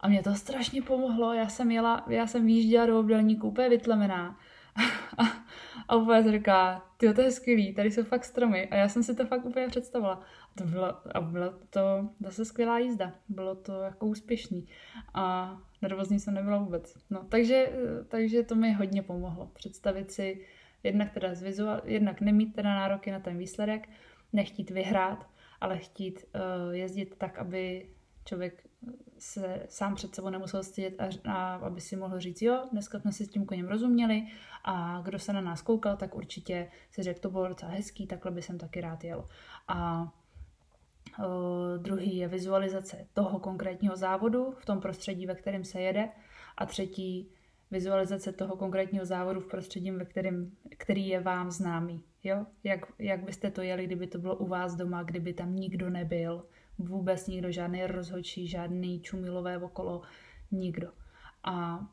A 0.00 0.08
mě 0.08 0.22
to 0.22 0.34
strašně 0.34 0.82
pomohlo, 0.82 1.32
já 1.32 1.48
jsem 1.48 1.70
jela, 1.70 2.04
já 2.08 2.26
jsem 2.26 2.46
výjížděla 2.46 2.86
do 2.86 3.00
obdelníku 3.00 3.48
úplně 3.48 3.68
vytlemená. 3.68 4.38
A, 5.18 5.22
a 5.88 5.96
úplně 5.96 6.32
říká, 6.32 6.82
ty 6.96 7.14
to 7.14 7.20
je 7.20 7.30
skvělý, 7.30 7.74
tady 7.74 7.90
jsou 7.90 8.04
fakt 8.04 8.24
stromy. 8.24 8.68
A 8.68 8.76
já 8.76 8.88
jsem 8.88 9.02
si 9.02 9.14
to 9.14 9.26
fakt 9.26 9.44
úplně 9.44 9.68
představila. 9.68 10.14
A 10.14 10.58
to 10.58 10.64
bylo, 10.64 11.16
a 11.16 11.20
bylo 11.20 11.52
to 11.70 12.08
zase 12.20 12.44
skvělá 12.44 12.78
jízda. 12.78 13.12
Bylo 13.28 13.54
to 13.54 13.82
jako 13.82 14.06
úspěšný. 14.06 14.66
A 15.14 15.56
nervózní 15.82 16.20
jsem 16.20 16.34
nebyla 16.34 16.58
vůbec. 16.58 16.94
No, 17.10 17.24
takže, 17.28 17.72
takže 18.08 18.42
to 18.42 18.54
mi 18.54 18.72
hodně 18.72 19.02
pomohlo. 19.02 19.50
Představit 19.54 20.10
si 20.10 20.46
jednak 20.82 21.12
teda 21.12 21.34
zvizual, 21.34 21.80
jednak 21.84 22.20
nemít 22.20 22.54
teda 22.54 22.74
nároky 22.74 23.10
na 23.10 23.20
ten 23.20 23.38
výsledek, 23.38 23.88
nechtít 24.32 24.70
vyhrát, 24.70 25.26
ale 25.60 25.78
chtít 25.78 26.24
uh, 26.34 26.74
jezdit 26.74 27.14
tak, 27.18 27.38
aby 27.38 27.88
člověk 28.24 28.66
se 29.18 29.66
sám 29.68 29.94
před 29.94 30.14
sebou 30.14 30.30
nemusel 30.30 30.62
stydět 30.62 30.94
a, 31.00 31.08
a 31.24 31.54
aby 31.54 31.80
si 31.80 31.96
mohl 31.96 32.20
říct, 32.20 32.42
jo, 32.42 32.68
dneska 32.72 33.00
jsme 33.00 33.12
si 33.12 33.24
s 33.24 33.28
tím 33.28 33.46
koněm 33.46 33.68
rozuměli 33.68 34.22
a 34.64 35.00
kdo 35.04 35.18
se 35.18 35.32
na 35.32 35.40
nás 35.40 35.62
koukal, 35.62 35.96
tak 35.96 36.14
určitě 36.14 36.70
si 36.90 37.02
řekl, 37.02 37.20
to 37.20 37.30
bylo 37.30 37.48
docela 37.48 37.72
hezký, 37.72 38.06
takhle 38.06 38.30
by 38.30 38.42
jsem 38.42 38.58
taky 38.58 38.80
rád 38.80 39.04
jel. 39.04 39.28
A 39.68 40.02
uh, 41.18 41.82
druhý 41.82 42.16
je 42.16 42.28
vizualizace 42.28 43.06
toho 43.14 43.38
konkrétního 43.38 43.96
závodu 43.96 44.54
v 44.58 44.66
tom 44.66 44.80
prostředí, 44.80 45.26
ve 45.26 45.34
kterém 45.34 45.64
se 45.64 45.80
jede 45.80 46.08
a 46.56 46.66
třetí 46.66 47.30
vizualizace 47.70 48.32
toho 48.32 48.56
konkrétního 48.56 49.04
závodu 49.04 49.40
v 49.40 49.46
prostředí, 49.46 49.90
ve 49.90 50.04
kterém, 50.04 50.50
který 50.78 51.08
je 51.08 51.20
vám 51.20 51.50
známý. 51.50 52.04
Jo? 52.24 52.46
Jak, 52.64 52.80
jak 52.98 53.24
byste 53.24 53.50
to 53.50 53.62
jeli, 53.62 53.86
kdyby 53.86 54.06
to 54.06 54.18
bylo 54.18 54.36
u 54.36 54.46
vás 54.46 54.74
doma, 54.74 55.02
kdyby 55.02 55.32
tam 55.32 55.56
nikdo 55.56 55.90
nebyl, 55.90 56.46
vůbec 56.78 57.26
nikdo, 57.26 57.50
žádný 57.50 57.86
rozhodčí, 57.86 58.48
žádný 58.48 59.00
čumilové 59.00 59.58
okolo, 59.58 60.02
nikdo. 60.50 60.92
A 61.44 61.86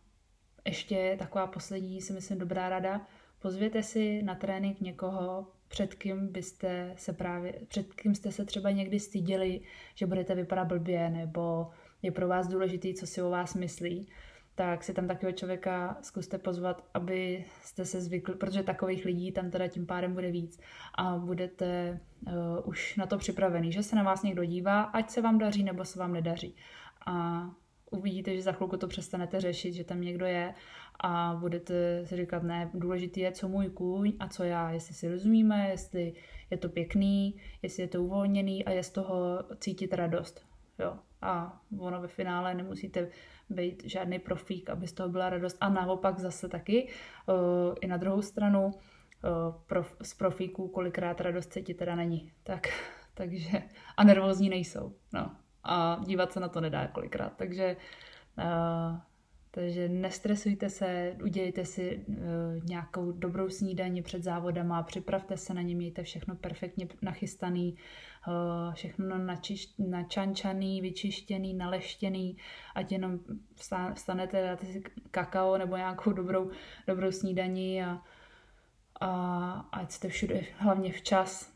ještě 0.66 1.16
taková 1.20 1.48
poslední, 1.48 2.02
si 2.02 2.14
myslím, 2.14 2.40
dobrá 2.40 2.70
rada, 2.70 3.08
pozvěte 3.40 3.84
si 3.84 4.24
na 4.24 4.36
trénink 4.36 4.82
někoho, 4.82 5.48
před 5.68 5.94
kým 5.94 6.28
byste 6.28 6.94
se 6.98 7.14
právě, 7.14 7.54
před 7.68 7.94
kým 7.94 8.16
jste 8.16 8.32
se 8.32 8.46
třeba 8.46 8.72
někdy 8.72 9.00
styděli, 9.00 9.62
že 9.96 10.06
budete 10.06 10.36
vypadat 10.36 10.68
blbě, 10.68 11.10
nebo 11.10 11.72
je 12.02 12.12
pro 12.12 12.28
vás 12.28 12.48
důležitý, 12.48 12.94
co 12.94 13.08
si 13.08 13.22
o 13.22 13.30
vás 13.30 13.54
myslí 13.56 14.08
tak 14.56 14.84
si 14.84 14.94
tam 14.94 15.08
takového 15.08 15.38
člověka 15.38 15.98
zkuste 16.02 16.38
pozvat, 16.38 16.86
aby 16.94 17.46
jste 17.62 17.86
se 17.86 18.02
zvykli, 18.02 18.36
protože 18.36 18.64
takových 18.64 19.06
lidí 19.06 19.32
tam 19.32 19.52
teda 19.52 19.68
tím 19.68 19.86
pádem 19.86 20.14
bude 20.14 20.32
víc 20.32 20.60
a 20.96 21.18
budete 21.18 22.00
uh, 22.28 22.34
už 22.64 22.96
na 22.96 23.06
to 23.06 23.18
připravený, 23.18 23.72
že 23.72 23.84
se 23.84 23.96
na 23.96 24.04
vás 24.04 24.24
někdo 24.24 24.46
dívá, 24.46 24.82
ať 24.82 25.10
se 25.10 25.22
vám 25.22 25.38
daří 25.38 25.64
nebo 25.64 25.86
se 25.86 26.00
vám 26.00 26.14
nedaří. 26.14 26.56
A 27.06 27.44
uvidíte, 27.92 28.36
že 28.36 28.42
za 28.42 28.52
chvilku 28.52 28.78
to 28.78 28.88
přestanete 28.88 29.42
řešit, 29.42 29.74
že 29.74 29.84
tam 29.84 30.02
někdo 30.02 30.26
je 30.26 30.54
a 31.00 31.38
budete 31.40 32.06
si 32.06 32.16
říkat, 32.16 32.44
ne, 32.44 32.70
důležitý 32.74 33.20
je, 33.20 33.32
co 33.32 33.48
můj 33.48 33.70
kůň 33.70 34.14
a 34.20 34.28
co 34.28 34.44
já, 34.44 34.72
jestli 34.72 34.94
si 34.94 35.10
rozumíme, 35.10 35.70
jestli 35.70 36.14
je 36.50 36.58
to 36.58 36.70
pěkný, 36.70 37.36
jestli 37.62 37.84
je 37.84 37.88
to 37.88 38.04
uvolněný 38.04 38.66
a 38.66 38.72
je 38.72 38.84
z 38.84 38.90
toho 38.90 39.44
cítit 39.60 39.94
radost. 39.94 40.53
Jo. 40.80 41.00
A 41.22 41.62
ono 41.80 42.02
ve 42.02 42.08
finále 42.08 42.54
nemusíte 42.54 43.10
být 43.50 43.84
žádný 43.86 44.20
profík, 44.20 44.70
aby 44.70 44.88
z 44.88 44.94
toho 44.94 45.10
byla 45.10 45.30
radost. 45.30 45.58
A 45.62 45.70
naopak 45.70 46.20
zase 46.20 46.50
taky, 46.50 46.88
uh, 47.28 47.36
i 47.82 47.88
na 47.88 47.98
druhou 47.98 48.22
stranu, 48.22 48.66
uh, 48.66 48.72
prof, 49.68 49.96
z 50.02 50.14
profíků 50.14 50.68
kolikrát 50.68 51.22
radost 51.22 51.54
cítit 51.54 51.74
teda 51.74 51.96
není. 51.96 52.32
Tak, 52.44 52.68
takže, 53.14 53.64
a 53.98 54.04
nervózní 54.04 54.50
nejsou. 54.50 54.96
No. 55.14 55.36
A 55.64 56.02
dívat 56.06 56.34
se 56.34 56.40
na 56.40 56.48
to 56.48 56.62
nedá 56.62 56.88
kolikrát. 56.88 57.34
Takže 57.36 57.78
uh, 58.38 58.98
takže 59.56 59.90
nestresujte 59.90 60.70
se, 60.70 61.16
udělejte 61.24 61.66
si 61.66 62.06
uh, 62.08 62.16
nějakou 62.64 63.12
dobrou 63.12 63.50
snídaní 63.50 64.02
před 64.02 64.24
závodama, 64.24 64.84
připravte 64.84 65.38
se 65.38 65.54
na 65.54 65.62
ně, 65.62 65.76
mějte 65.76 66.04
všechno 66.04 66.36
perfektně 66.36 66.88
nachystaný, 67.02 67.78
uh, 68.28 68.74
všechno 68.74 69.18
načiš, 69.18 69.74
načančaný, 69.80 70.82
vyčištěný, 70.82 71.54
naleštěný, 71.54 72.38
ať 72.76 72.92
jenom 72.92 73.20
vstanete, 73.94 74.44
dáte 74.44 74.66
si 74.66 74.84
kakao 75.12 75.58
nebo 75.58 75.78
nějakou 75.78 76.12
dobrou, 76.12 76.52
dobrou 76.88 77.12
snídaní 77.12 77.84
a, 77.84 78.02
a 79.02 79.52
ať 79.72 79.92
jste 79.92 80.10
všude, 80.10 80.42
hlavně 80.58 80.92
včas. 80.92 81.54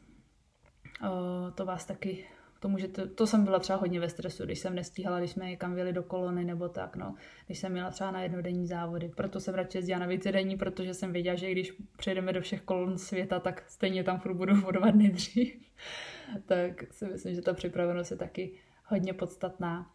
Uh, 1.01 1.51
to 1.51 1.65
vás 1.65 1.85
taky 1.85 2.25
to, 2.59 2.69
může, 2.69 2.87
to, 2.87 3.27
jsem 3.27 3.43
byla 3.43 3.59
třeba 3.59 3.79
hodně 3.79 3.99
ve 3.99 4.09
stresu, 4.09 4.45
když 4.45 4.59
jsem 4.59 4.75
nestíhala, 4.75 5.19
když 5.19 5.31
jsme 5.31 5.45
někam 5.45 5.73
vyjeli 5.73 5.93
do 5.93 6.03
kolony 6.03 6.43
nebo 6.43 6.69
tak, 6.69 6.95
no. 6.95 7.15
Když 7.45 7.59
jsem 7.59 7.71
měla 7.71 7.91
třeba 7.91 8.11
na 8.11 8.21
jednodenní 8.21 8.67
závody. 8.67 9.11
Proto 9.15 9.39
jsem 9.39 9.55
radši 9.55 9.77
jezdila 9.77 9.99
na 9.99 10.05
vícedenní, 10.05 10.57
protože 10.57 10.93
jsem 10.93 11.13
věděla, 11.13 11.35
že 11.35 11.51
když 11.51 11.73
přejdeme 11.97 12.33
do 12.33 12.41
všech 12.41 12.61
kolon 12.61 12.97
světa, 12.97 13.39
tak 13.39 13.63
stejně 13.67 14.03
tam 14.03 14.19
furt 14.19 14.33
budu 14.33 14.61
vodovat 14.61 14.95
nejdřív. 14.95 15.55
tak 16.45 16.93
si 16.93 17.05
myslím, 17.05 17.35
že 17.35 17.41
ta 17.41 17.53
připravenost 17.53 18.11
je 18.11 18.17
taky 18.17 18.51
hodně 18.85 19.13
podstatná. 19.13 19.91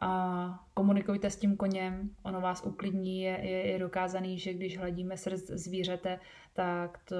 A 0.00 0.64
komunikujte 0.74 1.30
s 1.30 1.36
tím 1.36 1.56
koněm, 1.56 2.10
ono 2.22 2.40
vás 2.40 2.62
uklidní, 2.66 3.20
je, 3.22 3.38
je, 3.42 3.66
je 3.66 3.78
dokázaný, 3.78 4.38
že 4.38 4.54
když 4.54 4.78
hladíme 4.78 5.16
srdc 5.16 5.50
zvířete, 5.50 6.20
tak 6.52 6.98
to 7.04 7.16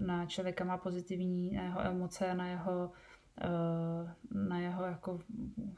na 0.00 0.26
člověka 0.26 0.64
má 0.64 0.78
pozitivní 0.78 1.50
na 1.50 1.62
jeho 1.62 1.80
emoce, 1.80 2.34
na 2.34 2.48
jeho 2.48 2.90
Eh, 2.90 3.05
na 4.34 4.58
jeho 4.58 4.84
jako 4.84 5.20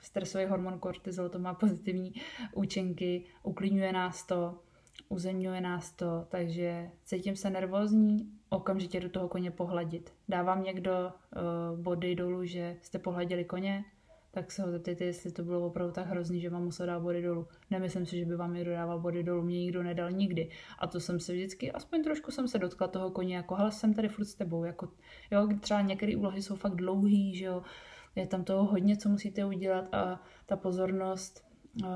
stresový 0.01 0.44
hormon 0.47 0.79
kortizol, 0.79 1.29
to 1.29 1.38
má 1.38 1.55
pozitivní 1.55 2.12
účinky, 2.55 3.25
uklidňuje 3.42 3.92
nás 3.92 4.27
to, 4.27 4.59
uzemňuje 5.09 5.61
nás 5.61 5.92
to, 5.92 6.27
takže 6.29 6.90
cítím 7.05 7.37
se 7.37 7.51
nervózní, 7.51 8.33
okamžitě 8.49 9.01
do 9.01 9.09
toho 9.09 9.29
koně 9.29 9.51
pohladit. 9.51 10.12
Dávám 10.29 10.62
někdo 10.62 10.92
uh, 10.92 11.81
body 11.81 12.14
dolů, 12.14 12.44
že 12.44 12.77
jste 12.83 12.99
pohladili 12.99 13.44
koně, 13.44 13.85
tak 14.31 14.53
se 14.53 14.62
ho 14.62 14.71
zeptejte, 14.71 15.05
jestli 15.05 15.33
to 15.33 15.45
bylo 15.45 15.67
opravdu 15.67 15.93
tak 15.93 16.07
hrozný, 16.07 16.41
že 16.41 16.51
vám 16.51 16.64
musel 16.64 16.87
dát 16.87 17.01
body 17.01 17.23
dolů. 17.23 17.47
Nemyslím 17.71 18.07
si, 18.07 18.19
že 18.19 18.25
by 18.25 18.37
vám 18.37 18.55
někdo 18.55 18.71
dával 18.71 19.01
body 19.01 19.23
dolů, 19.23 19.43
mě 19.43 19.59
nikdo 19.59 19.83
nedal 19.83 20.11
nikdy. 20.11 20.51
A 20.79 20.87
to 20.87 21.01
jsem 21.01 21.21
se 21.21 21.33
vždycky, 21.33 21.73
aspoň 21.73 22.05
trošku 22.05 22.31
jsem 22.31 22.49
se 22.49 22.59
dotkla 22.59 22.88
toho 22.88 23.11
koně, 23.11 23.37
jako 23.37 23.55
hele, 23.55 23.73
jsem 23.73 23.95
tady 23.95 24.09
furt 24.09 24.25
s 24.25 24.35
tebou, 24.35 24.64
jako, 24.64 24.88
jo, 25.31 25.49
třeba 25.61 25.81
některé 25.81 26.17
úlohy 26.17 26.43
jsou 26.43 26.57
fakt 26.57 26.75
dlouhý, 26.75 27.37
že 27.37 27.45
jo, 27.45 27.62
je 28.17 28.27
tam 28.27 28.45
toho 28.45 28.64
hodně, 28.64 28.97
co 28.97 29.09
musíte 29.09 29.45
udělat 29.45 29.95
a 29.95 30.23
ta 30.47 30.57
pozornost 30.57 31.45
uh, 31.83 31.88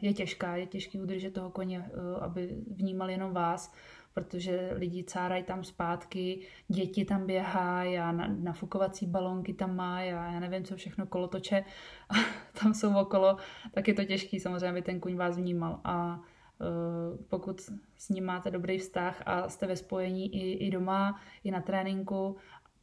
je 0.00 0.14
těžká, 0.14 0.56
je 0.56 0.66
těžký 0.66 1.00
udržet 1.00 1.34
toho 1.34 1.50
koně, 1.50 1.78
uh, 1.78 2.24
aby 2.24 2.56
vnímal 2.70 3.10
jenom 3.10 3.32
vás 3.32 3.72
protože 4.14 4.70
lidi 4.72 5.04
cárají 5.04 5.42
tam 5.42 5.64
zpátky, 5.64 6.46
děti 6.68 7.04
tam 7.04 7.26
běhají 7.26 7.98
a 7.98 8.12
nafukovací 8.26 9.06
balonky 9.06 9.54
tam 9.54 9.76
má 9.76 9.96
a 9.96 10.02
já 10.02 10.40
nevím, 10.40 10.64
co 10.64 10.76
všechno 10.76 11.06
kolotoče 11.06 11.64
tam 12.62 12.74
jsou 12.74 12.96
okolo, 12.96 13.36
tak 13.72 13.88
je 13.88 13.94
to 13.94 14.04
těžký 14.04 14.40
samozřejmě, 14.40 14.68
aby 14.68 14.82
ten 14.82 15.00
kuň 15.00 15.16
vás 15.16 15.36
vnímal 15.36 15.80
a 15.84 16.16
uh, 16.16 17.24
pokud 17.28 17.60
s 17.96 18.08
ním 18.08 18.24
máte 18.24 18.50
dobrý 18.50 18.78
vztah 18.78 19.22
a 19.26 19.48
jste 19.48 19.66
ve 19.66 19.76
spojení 19.76 20.34
i, 20.34 20.66
i 20.66 20.70
doma, 20.70 21.20
i 21.44 21.50
na 21.50 21.60
tréninku, 21.60 22.36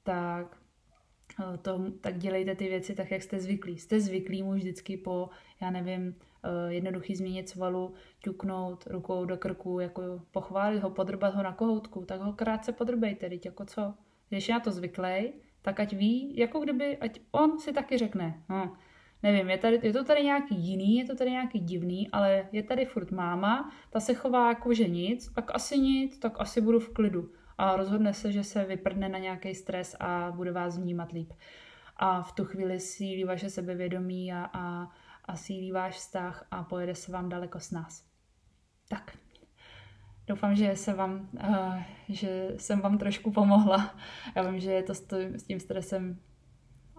tak 0.03 0.57
e, 1.53 1.57
to, 1.57 1.91
tak 2.01 2.17
dělejte 2.17 2.55
ty 2.55 2.67
věci 2.67 2.95
tak, 2.95 3.11
jak 3.11 3.21
jste 3.21 3.39
zvyklí. 3.39 3.77
Jste 3.77 3.99
zvyklí 3.99 4.43
mu 4.43 4.53
vždycky 4.53 4.97
po, 4.97 5.29
já 5.61 5.71
nevím, 5.71 6.15
jednoduchý 6.67 7.15
změnit 7.15 7.49
svalu, 7.49 7.93
ťuknout 8.19 8.87
rukou 8.87 9.25
do 9.25 9.37
krku, 9.37 9.79
jako 9.79 10.01
pochválit 10.31 10.79
ho, 10.79 10.89
podrbat 10.89 11.35
ho 11.35 11.43
na 11.43 11.53
kohoutku, 11.53 12.05
tak 12.05 12.21
ho 12.21 12.33
krátce 12.33 12.71
podrbejte, 12.71 13.29
teď 13.29 13.45
jako 13.45 13.65
co. 13.65 13.93
Když 14.29 14.47
je 14.47 14.53
na 14.53 14.59
to 14.59 14.71
zvyklý, 14.71 15.33
tak 15.61 15.79
ať 15.79 15.93
ví, 15.93 16.37
jako 16.37 16.59
kdyby, 16.59 16.97
ať 16.97 17.19
on 17.31 17.59
si 17.59 17.73
taky 17.73 17.97
řekne, 17.97 18.43
no, 18.49 18.77
nevím, 19.23 19.49
je, 19.49 19.57
tady, 19.57 19.79
je 19.83 19.93
to 19.93 20.03
tady 20.03 20.23
nějaký 20.23 20.55
jiný, 20.55 20.97
je 20.97 21.05
to 21.05 21.15
tady 21.15 21.31
nějaký 21.31 21.59
divný, 21.59 22.09
ale 22.11 22.47
je 22.51 22.63
tady 22.63 22.85
furt 22.85 23.11
máma, 23.11 23.71
ta 23.89 23.99
se 23.99 24.13
chová 24.13 24.49
jako, 24.49 24.73
že 24.73 24.87
nic, 24.87 25.33
tak 25.33 25.55
asi 25.55 25.79
nic, 25.79 26.19
tak 26.19 26.33
asi 26.39 26.61
budu 26.61 26.79
v 26.79 26.93
klidu. 26.93 27.31
A 27.57 27.75
rozhodne 27.75 28.13
se, 28.13 28.31
že 28.31 28.43
se 28.43 28.65
vyprdne 28.65 29.09
na 29.09 29.17
nějaký 29.17 29.55
stres 29.55 29.95
a 29.99 30.31
bude 30.35 30.51
vás 30.51 30.77
vnímat 30.77 31.11
líp. 31.11 31.33
A 31.97 32.21
v 32.21 32.31
tu 32.31 32.45
chvíli 32.45 32.79
sílí 32.79 33.23
vaše 33.23 33.49
sebevědomí 33.49 34.33
a, 34.33 34.49
a 34.53 34.91
a 35.27 35.35
sílí 35.35 35.71
váš 35.71 35.95
vztah 35.95 36.47
a 36.51 36.63
pojede 36.63 36.95
se 36.95 37.11
vám 37.11 37.29
daleko 37.29 37.59
s 37.59 37.71
nás. 37.71 38.05
Tak, 38.89 39.17
doufám, 40.27 40.55
že, 40.55 40.75
se 40.75 40.93
vám, 40.93 41.29
uh, 41.49 41.81
že 42.09 42.53
jsem 42.57 42.79
vám 42.79 42.97
trošku 42.97 43.31
pomohla. 43.31 43.95
Já 44.35 44.49
vím, 44.49 44.59
že 44.59 44.71
je 44.71 44.83
to 44.83 44.93
s 44.93 45.43
tím 45.43 45.59
stresem 45.59 46.19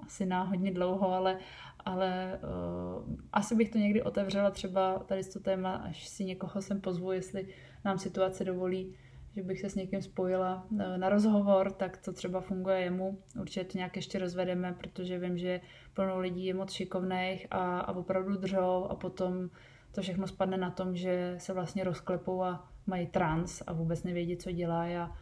asi 0.02 0.26
náhodně 0.26 0.72
dlouho, 0.72 1.12
ale, 1.12 1.38
ale 1.84 2.40
uh, 2.42 3.16
asi 3.32 3.54
bych 3.54 3.70
to 3.70 3.78
někdy 3.78 4.02
otevřela 4.02 4.50
třeba 4.50 4.98
tady 4.98 5.24
to 5.24 5.40
téma, 5.40 5.74
až 5.74 6.08
si 6.08 6.24
někoho 6.24 6.62
sem 6.62 6.80
pozvu, 6.80 7.12
jestli 7.12 7.54
nám 7.84 7.98
situace 7.98 8.44
dovolí, 8.44 8.96
že 9.36 9.42
bych 9.42 9.60
se 9.60 9.70
s 9.70 9.74
někým 9.74 10.02
spojila 10.02 10.66
eh, 10.80 10.98
na 10.98 11.08
rozhovor, 11.08 11.72
tak 11.72 11.96
to 11.96 12.12
třeba 12.12 12.40
funguje 12.40 12.80
jemu. 12.80 13.18
Určitě 13.40 13.64
to 13.64 13.78
nějak 13.78 13.96
ještě 13.96 14.18
rozvedeme, 14.18 14.72
protože 14.72 15.18
vím, 15.18 15.38
že 15.38 15.60
plno 15.94 16.18
lidí 16.18 16.46
je 16.46 16.54
moc 16.54 16.72
šikovných 16.72 17.46
a, 17.50 17.80
a 17.80 17.92
opravdu 17.92 18.36
držou 18.36 18.86
a 18.90 18.94
potom 18.94 19.50
to 19.92 20.02
všechno 20.02 20.26
spadne 20.26 20.56
na 20.56 20.70
tom, 20.70 20.96
že 20.96 21.34
se 21.38 21.52
vlastně 21.52 21.84
rozklepou 21.84 22.42
a 22.42 22.68
mají 22.86 23.06
trans 23.06 23.62
a 23.66 23.72
vůbec 23.72 24.04
nevědí, 24.04 24.36
co 24.36 24.52
dělá 24.52 24.82
a, 24.84 25.16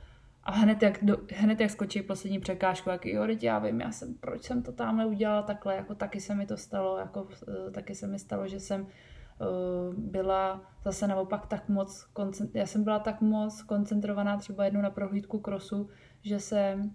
a 0.44 0.52
hned 0.52 0.82
jak, 0.82 1.04
do, 1.04 1.16
hned 1.36 1.60
jak 1.60 1.70
skočí 1.70 2.02
poslední 2.02 2.40
překážku, 2.40 2.90
jak 2.90 3.06
jo, 3.06 3.26
teď 3.26 3.42
já 3.42 3.58
vím, 3.58 3.80
já 3.80 3.92
jsem, 3.92 4.14
proč 4.14 4.42
jsem 4.42 4.62
to 4.62 4.72
tamhle 4.72 5.06
udělala 5.06 5.42
takhle, 5.42 5.76
jako 5.76 5.94
taky 5.94 6.20
se 6.20 6.34
mi 6.34 6.46
to 6.46 6.56
stalo, 6.56 6.98
jako 6.98 7.22
uh, 7.22 7.72
taky 7.72 7.94
se 7.94 8.06
mi 8.06 8.18
stalo, 8.18 8.48
že 8.48 8.60
jsem 8.60 8.86
byla 9.96 10.72
zase 10.84 11.06
naopak 11.06 11.46
tak 11.46 11.68
moc, 11.68 12.08
já 12.54 12.66
jsem 12.66 12.84
byla 12.84 12.98
tak 12.98 13.20
moc 13.20 13.62
koncentrovaná 13.62 14.36
třeba 14.36 14.64
jednou 14.64 14.80
na 14.80 14.90
prohlídku 14.90 15.38
krosu, 15.38 15.88
že 16.22 16.40
jsem 16.40 16.94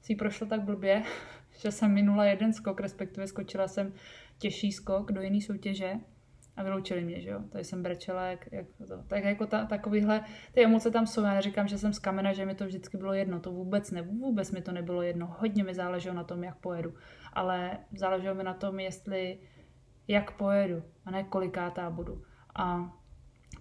si 0.00 0.14
prošla 0.14 0.46
tak 0.46 0.62
blbě, 0.62 1.02
že 1.58 1.72
jsem 1.72 1.92
minula 1.92 2.24
jeden 2.24 2.52
skok, 2.52 2.80
respektive 2.80 3.26
skočila 3.26 3.68
jsem 3.68 3.92
těžší 4.38 4.72
skok 4.72 5.12
do 5.12 5.22
jiné 5.22 5.40
soutěže 5.40 5.94
a 6.56 6.62
vyloučili 6.62 7.04
mě, 7.04 7.20
že 7.20 7.30
jo. 7.30 7.40
Tady 7.50 7.64
jsem 7.64 7.82
brečela, 7.82 8.26
jak, 8.26 8.48
jak 8.52 8.66
to. 8.88 9.02
Tak 9.08 9.24
jako 9.24 9.46
ta, 9.46 9.64
takovýhle, 9.64 10.24
ty 10.52 10.64
emoce 10.64 10.90
tam 10.90 11.06
jsou, 11.06 11.22
já 11.22 11.34
neříkám, 11.34 11.68
že 11.68 11.78
jsem 11.78 11.92
z 11.92 11.98
kamena, 11.98 12.32
že 12.32 12.46
mi 12.46 12.54
to 12.54 12.66
vždycky 12.66 12.96
bylo 12.96 13.12
jedno, 13.12 13.40
to 13.40 13.52
vůbec 13.52 13.90
ne, 13.90 14.02
vůbec 14.02 14.50
mi 14.50 14.62
to 14.62 14.72
nebylo 14.72 15.02
jedno, 15.02 15.36
hodně 15.38 15.64
mi 15.64 15.74
záleželo 15.74 16.16
na 16.16 16.24
tom, 16.24 16.44
jak 16.44 16.56
pojedu, 16.56 16.94
ale 17.32 17.78
záleželo 17.96 18.34
mi 18.34 18.44
na 18.44 18.54
tom, 18.54 18.80
jestli, 18.80 19.38
jak 20.08 20.30
pojedu 20.30 20.82
a 21.06 21.10
ne 21.10 21.24
kolikátá 21.24 21.90
budu. 21.90 22.22
A 22.54 22.92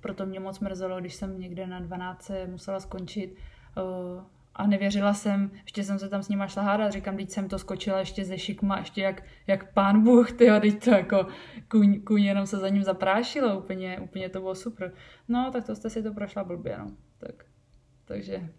proto 0.02 0.26
mě 0.26 0.40
moc 0.40 0.60
mrzelo, 0.60 1.00
když 1.00 1.14
jsem 1.14 1.40
někde 1.40 1.68
na 1.68 1.80
12 1.80 2.32
musela 2.48 2.80
skončit, 2.80 3.36
uh, 3.78 4.24
a 4.56 4.68
nevěřila 4.68 5.14
jsem, 5.14 5.52
ještě 5.64 5.84
jsem 5.84 6.00
se 6.00 6.10
tam 6.10 6.24
s 6.24 6.30
nima 6.30 6.48
šla 6.48 6.64
hádat, 6.64 6.92
říkám, 6.92 7.18
teď 7.18 7.30
jsem 7.30 7.50
to 7.50 7.60
skočila 7.60 8.00
ještě 8.00 8.26
ze 8.26 8.38
šikma, 8.38 8.78
ještě 8.78 9.02
jak, 9.02 9.24
jak 9.48 9.74
pán 9.74 10.04
Bůh, 10.04 10.32
ty 10.32 10.48
teď 10.62 10.84
to 10.84 10.92
jako 10.92 11.28
kuň, 11.68 12.02
kuň 12.02 12.24
jenom 12.24 12.46
se 12.46 12.58
za 12.58 12.70
ním 12.70 12.84
zaprášilo, 12.84 13.60
úplně, 13.60 14.00
úplně 14.00 14.30
to 14.30 14.40
bylo 14.40 14.56
super. 14.56 14.94
No, 15.28 15.52
tak 15.52 15.66
to 15.66 15.76
jste 15.76 15.90
si 15.90 16.04
to 16.04 16.14
prošla 16.14 16.44
blbě, 16.44 16.78
no. 16.78 16.88
Tak, 17.18 17.46
takže, 18.06 18.50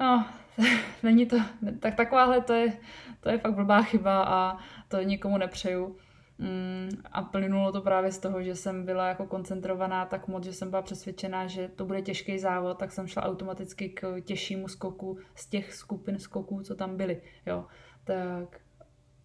no, 0.00 0.26
není 1.02 1.26
to, 1.26 1.36
tak 1.80 1.94
takováhle 1.94 2.40
to 2.40 2.52
je, 2.52 2.72
to 3.20 3.28
je 3.28 3.38
fakt 3.38 3.54
blbá 3.54 3.82
chyba 3.82 4.24
a 4.24 4.58
to 4.88 5.02
nikomu 5.02 5.38
nepřeju. 5.38 5.96
Mm, 6.38 6.88
a 7.12 7.22
plynulo 7.22 7.72
to 7.72 7.80
právě 7.80 8.12
z 8.12 8.18
toho, 8.18 8.42
že 8.42 8.56
jsem 8.56 8.84
byla 8.84 9.08
jako 9.08 9.26
koncentrovaná 9.26 10.06
tak 10.06 10.28
moc, 10.28 10.44
že 10.44 10.52
jsem 10.52 10.70
byla 10.70 10.82
přesvědčená, 10.82 11.46
že 11.46 11.68
to 11.68 11.84
bude 11.84 12.02
těžký 12.02 12.38
závod, 12.38 12.78
tak 12.78 12.92
jsem 12.92 13.06
šla 13.06 13.22
automaticky 13.22 13.88
k 13.88 14.20
těžšímu 14.20 14.68
skoku 14.68 15.18
z 15.34 15.46
těch 15.46 15.74
skupin 15.74 16.18
skoků, 16.18 16.62
co 16.62 16.74
tam 16.74 16.96
byly. 16.96 17.22
Jo. 17.46 17.66
Tak 18.04 18.60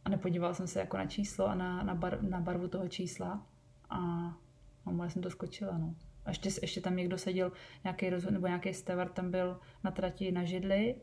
a 0.06 0.10
nepodívala 0.10 0.54
jsem 0.54 0.68
se 0.68 0.80
jako 0.80 0.98
na 0.98 1.06
číslo 1.06 1.48
a 1.48 1.56
na, 1.56 1.84
na, 1.84 1.96
bar, 1.96 2.24
na 2.24 2.40
barvu 2.40 2.68
toho 2.68 2.88
čísla 2.88 3.46
a 3.90 4.00
normálně 4.86 5.12
jsem 5.12 5.22
to 5.22 5.30
skočila. 5.30 5.78
No. 5.78 5.96
A 6.26 6.30
ještě, 6.30 6.50
ještě 6.62 6.82
tam 6.82 6.96
někdo 6.96 7.18
seděl, 7.18 7.52
nějaký 7.84 8.10
rozhod, 8.10 8.34
nebo 8.34 8.48
nějaký 8.48 8.74
stevar 8.74 9.10
tam 9.10 9.32
byl 9.32 9.60
na 9.84 9.92
trati 9.92 10.32
na 10.32 10.44
židli 10.44 10.96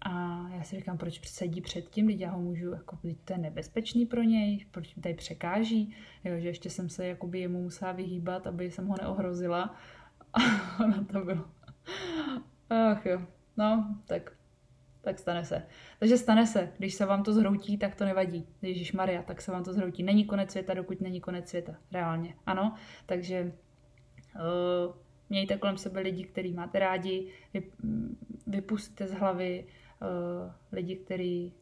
a 0.00 0.44
já 0.48 0.62
si 0.62 0.76
říkám, 0.76 0.98
proč 0.98 1.28
sedí 1.28 1.60
před 1.60 1.88
tím, 1.90 2.06
když 2.06 2.20
já 2.20 2.30
ho 2.30 2.40
můžu, 2.40 2.70
jako, 2.70 2.98
to 3.24 3.32
je 3.32 3.38
nebezpečný 3.38 4.06
pro 4.06 4.22
něj, 4.22 4.66
proč 4.70 4.94
mi 4.94 5.02
tady 5.02 5.14
překáží, 5.14 5.94
jo, 6.24 6.38
že 6.38 6.48
ještě 6.48 6.70
jsem 6.70 6.88
se 6.88 7.06
jakoby 7.06 7.40
jemu 7.40 7.62
musela 7.62 7.92
vyhýbat, 7.92 8.46
aby 8.46 8.70
jsem 8.70 8.86
ho 8.86 8.96
neohrozila. 9.00 9.74
A 10.34 10.40
ono 10.84 11.04
to 11.04 11.24
bylo. 11.24 11.44
Ach 12.70 13.06
jo, 13.06 13.22
no, 13.56 13.96
tak, 14.06 14.32
tak 15.00 15.18
stane 15.18 15.44
se. 15.44 15.66
Takže 15.98 16.18
stane 16.18 16.46
se, 16.46 16.72
když 16.78 16.94
se 16.94 17.06
vám 17.06 17.22
to 17.22 17.32
zhroutí, 17.32 17.78
tak 17.78 17.94
to 17.94 18.04
nevadí. 18.04 18.46
Ježíš 18.62 18.92
Maria, 18.92 19.22
tak 19.22 19.42
se 19.42 19.52
vám 19.52 19.64
to 19.64 19.72
zhroutí. 19.72 20.02
Není 20.02 20.24
konec 20.24 20.50
světa, 20.50 20.74
dokud 20.74 21.00
není 21.00 21.20
konec 21.20 21.48
světa, 21.48 21.74
reálně. 21.92 22.34
Ano, 22.46 22.74
takže 23.06 23.52
uh, 24.34 24.94
mějte 25.30 25.58
kolem 25.58 25.78
sebe 25.78 26.00
lidi, 26.00 26.24
který 26.24 26.52
máte 26.52 26.78
rádi, 26.78 27.32
vypustíte 28.46 29.08
z 29.08 29.12
hlavy 29.12 29.66
uh, 30.04 30.52
lidi, 30.72 30.96
který, 30.96 31.52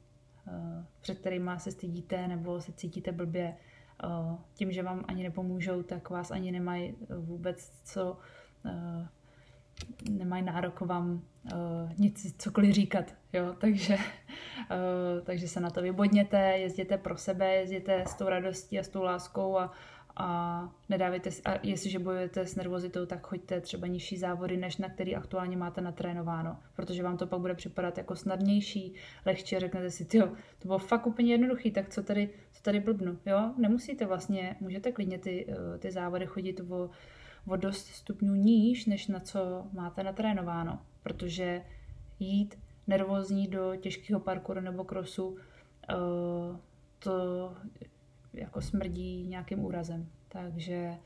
uh, 0.46 0.84
před 1.00 1.18
kterými 1.18 1.50
se 1.56 1.70
stydíte 1.70 2.28
nebo 2.28 2.60
se 2.60 2.72
cítíte 2.72 3.12
blbě, 3.12 3.56
uh, 4.04 4.38
tím, 4.54 4.72
že 4.72 4.82
vám 4.82 5.04
ani 5.08 5.22
nepomůžou, 5.22 5.82
tak 5.82 6.10
vás 6.10 6.30
ani 6.30 6.52
nemají 6.52 6.94
vůbec 7.18 7.70
co, 7.84 8.18
uh, 8.64 9.06
nemají 10.10 10.42
nárok 10.42 10.80
vám 10.80 11.12
uh, 11.12 11.92
nic, 11.98 12.36
cokoliv 12.38 12.74
říkat, 12.74 13.14
jo, 13.32 13.54
takže, 13.58 13.94
uh, 13.94 15.24
takže 15.24 15.48
se 15.48 15.60
na 15.60 15.70
to 15.70 15.82
vybodněte, 15.82 16.38
jezděte 16.38 16.98
pro 16.98 17.16
sebe, 17.16 17.54
jezděte 17.54 18.04
s 18.06 18.14
tou 18.14 18.28
radostí 18.28 18.78
a 18.78 18.82
s 18.82 18.88
tou 18.88 19.02
láskou 19.02 19.58
a, 19.58 19.72
a 20.16 20.68
nedávejte, 20.88 21.30
a 21.44 21.58
jestliže 21.62 21.98
bojujete 21.98 22.46
s 22.46 22.56
nervozitou, 22.56 23.06
tak 23.06 23.26
choďte 23.26 23.60
třeba 23.60 23.86
nižší 23.86 24.16
závody, 24.16 24.56
než 24.56 24.76
na 24.76 24.88
který 24.88 25.16
aktuálně 25.16 25.56
máte 25.56 25.80
natrénováno, 25.80 26.56
protože 26.76 27.02
vám 27.02 27.16
to 27.16 27.26
pak 27.26 27.40
bude 27.40 27.54
připadat 27.54 27.98
jako 27.98 28.16
snadnější, 28.16 28.94
lehčí 29.26 29.58
řeknete 29.58 29.90
si, 29.90 30.16
jo, 30.16 30.26
to 30.58 30.68
bylo 30.68 30.78
fakt 30.78 31.06
úplně 31.06 31.32
jednoduchý, 31.32 31.70
tak 31.70 31.88
co 31.88 32.02
tady, 32.02 32.30
co 32.52 32.62
tady 32.62 32.80
blbnu, 32.80 33.18
jo, 33.26 33.54
nemusíte 33.58 34.06
vlastně, 34.06 34.56
můžete 34.60 34.92
klidně 34.92 35.18
ty, 35.18 35.46
eh, 35.48 35.78
ty 35.78 35.90
závody 35.90 36.26
chodit 36.26 36.60
o, 36.60 36.90
o 37.48 37.56
dost 37.56 37.86
stupňů 37.86 38.34
níž, 38.34 38.86
než 38.86 39.06
na 39.06 39.20
co 39.20 39.66
máte 39.72 40.02
natrénováno, 40.02 40.78
protože 41.02 41.62
jít 42.18 42.58
nervózní 42.86 43.48
do 43.48 43.76
těžkého 43.76 44.20
parkouru 44.20 44.60
nebo 44.60 44.84
krosu, 44.84 45.28
uh, 45.28 45.36
to 46.98 47.54
jako 48.34 48.60
smrdí 48.60 49.26
nějakým 49.26 49.64
úrazem. 49.64 50.08
Takže, 50.28 50.98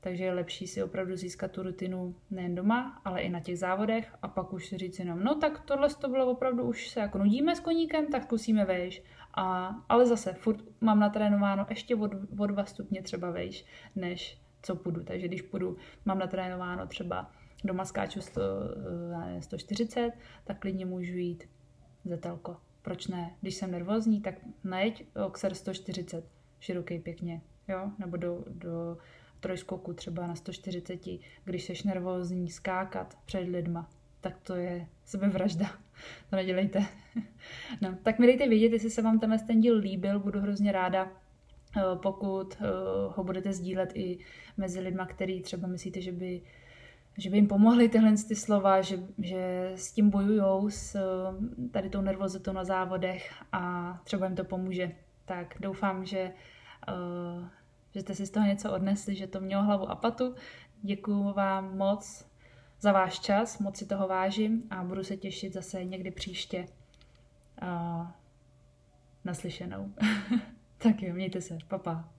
takže 0.00 0.24
je 0.24 0.32
lepší 0.32 0.66
si 0.66 0.82
opravdu 0.82 1.16
získat 1.16 1.50
tu 1.50 1.62
rutinu 1.62 2.14
nejen 2.30 2.54
doma, 2.54 3.00
ale 3.04 3.20
i 3.20 3.28
na 3.28 3.40
těch 3.40 3.58
závodech 3.58 4.14
a 4.22 4.28
pak 4.28 4.52
už 4.52 4.66
si 4.66 4.78
říct 4.78 4.98
jenom, 4.98 5.24
no 5.24 5.34
tak 5.34 5.60
tohle 5.60 5.88
to 5.88 6.08
bylo 6.08 6.30
opravdu, 6.30 6.62
už 6.62 6.88
se 6.88 7.00
jako 7.00 7.18
nudíme 7.18 7.56
s 7.56 7.60
koníkem, 7.60 8.06
tak 8.06 8.22
zkusíme 8.22 8.64
vejš. 8.64 9.02
A, 9.34 9.74
ale 9.88 10.06
zase, 10.06 10.32
furt 10.32 10.64
mám 10.80 11.00
natrénováno 11.00 11.66
ještě 11.70 11.96
od, 11.96 12.10
od 12.38 12.46
dva 12.46 12.64
stupně 12.64 13.02
třeba 13.02 13.30
vejš, 13.30 13.64
než 13.96 14.40
co 14.62 14.76
půjdu. 14.76 15.04
Takže 15.04 15.28
když 15.28 15.42
půjdu, 15.42 15.76
mám 16.04 16.18
natrénováno 16.18 16.86
třeba 16.86 17.30
doma 17.64 17.84
skáču 17.84 18.20
100, 18.20 18.40
140, 19.40 20.12
tak 20.44 20.58
klidně 20.58 20.86
můžu 20.86 21.16
jít 21.16 21.44
zetelko. 22.04 22.56
Proč 22.82 23.06
ne? 23.06 23.36
Když 23.40 23.54
jsem 23.54 23.70
nervózní, 23.70 24.20
tak 24.20 24.34
najeď 24.64 25.06
Oxer 25.26 25.54
140 25.54 26.24
široký 26.64 26.98
pěkně, 26.98 27.40
jo, 27.68 27.90
nebo 27.98 28.16
do, 28.16 28.44
do 28.48 28.98
trojskoku 29.40 29.92
třeba 29.92 30.26
na 30.26 30.34
140, 30.34 31.00
když 31.44 31.64
seš 31.64 31.82
nervózní 31.82 32.50
skákat 32.50 33.18
před 33.24 33.48
lidma, 33.48 33.90
tak 34.20 34.38
to 34.42 34.54
je 34.54 34.86
sebevražda. 35.04 35.66
To 36.30 36.36
nedělejte. 36.36 36.86
No, 37.80 37.98
tak 38.02 38.18
mi 38.18 38.26
dejte 38.26 38.48
vědět, 38.48 38.72
jestli 38.72 38.90
se 38.90 39.02
vám 39.02 39.18
tenhle 39.18 39.38
ten 39.38 39.60
díl 39.60 39.76
líbil, 39.76 40.20
budu 40.20 40.40
hrozně 40.40 40.72
ráda, 40.72 41.12
eh, 41.76 41.80
pokud 42.02 42.56
eh, 42.60 42.64
ho 43.16 43.24
budete 43.24 43.52
sdílet 43.52 43.92
i 43.94 44.18
mezi 44.56 44.80
lidma, 44.80 45.06
který 45.06 45.42
třeba 45.42 45.68
myslíte, 45.68 46.00
že 46.00 46.12
by 46.12 46.42
že 47.18 47.30
by 47.30 47.36
jim 47.36 47.46
pomohly 47.46 47.88
tyhle 47.88 48.12
ty 48.28 48.36
slova, 48.36 48.80
že, 48.82 48.98
že 49.18 49.72
s 49.74 49.92
tím 49.92 50.10
bojujou, 50.10 50.70
s 50.70 50.94
eh, 50.94 51.68
tady 51.70 51.90
tou 51.90 52.00
nervozitou 52.00 52.52
na 52.52 52.64
závodech 52.64 53.34
a 53.52 53.94
třeba 54.04 54.26
jim 54.26 54.36
to 54.36 54.44
pomůže. 54.44 54.92
Tak 55.24 55.54
doufám, 55.60 56.04
že 56.04 56.32
že 57.94 58.00
jste 58.00 58.14
si 58.14 58.26
z 58.26 58.30
toho 58.30 58.46
něco 58.46 58.72
odnesli, 58.72 59.14
že 59.14 59.26
to 59.26 59.40
mělo 59.40 59.62
hlavu 59.62 59.90
a 59.90 59.94
patu. 59.94 60.34
Děkuji 60.82 61.32
vám 61.32 61.76
moc 61.76 62.26
za 62.80 62.92
váš 62.92 63.20
čas, 63.20 63.58
moc 63.58 63.76
si 63.76 63.86
toho 63.86 64.08
vážím 64.08 64.62
a 64.70 64.84
budu 64.84 65.04
se 65.04 65.16
těšit 65.16 65.52
zase 65.52 65.84
někdy 65.84 66.10
příště 66.10 66.66
uh, 67.62 68.06
naslyšenou. 69.24 69.92
tak 70.78 71.02
jo, 71.02 71.14
mějte 71.14 71.40
se, 71.40 71.58
papa. 71.68 72.13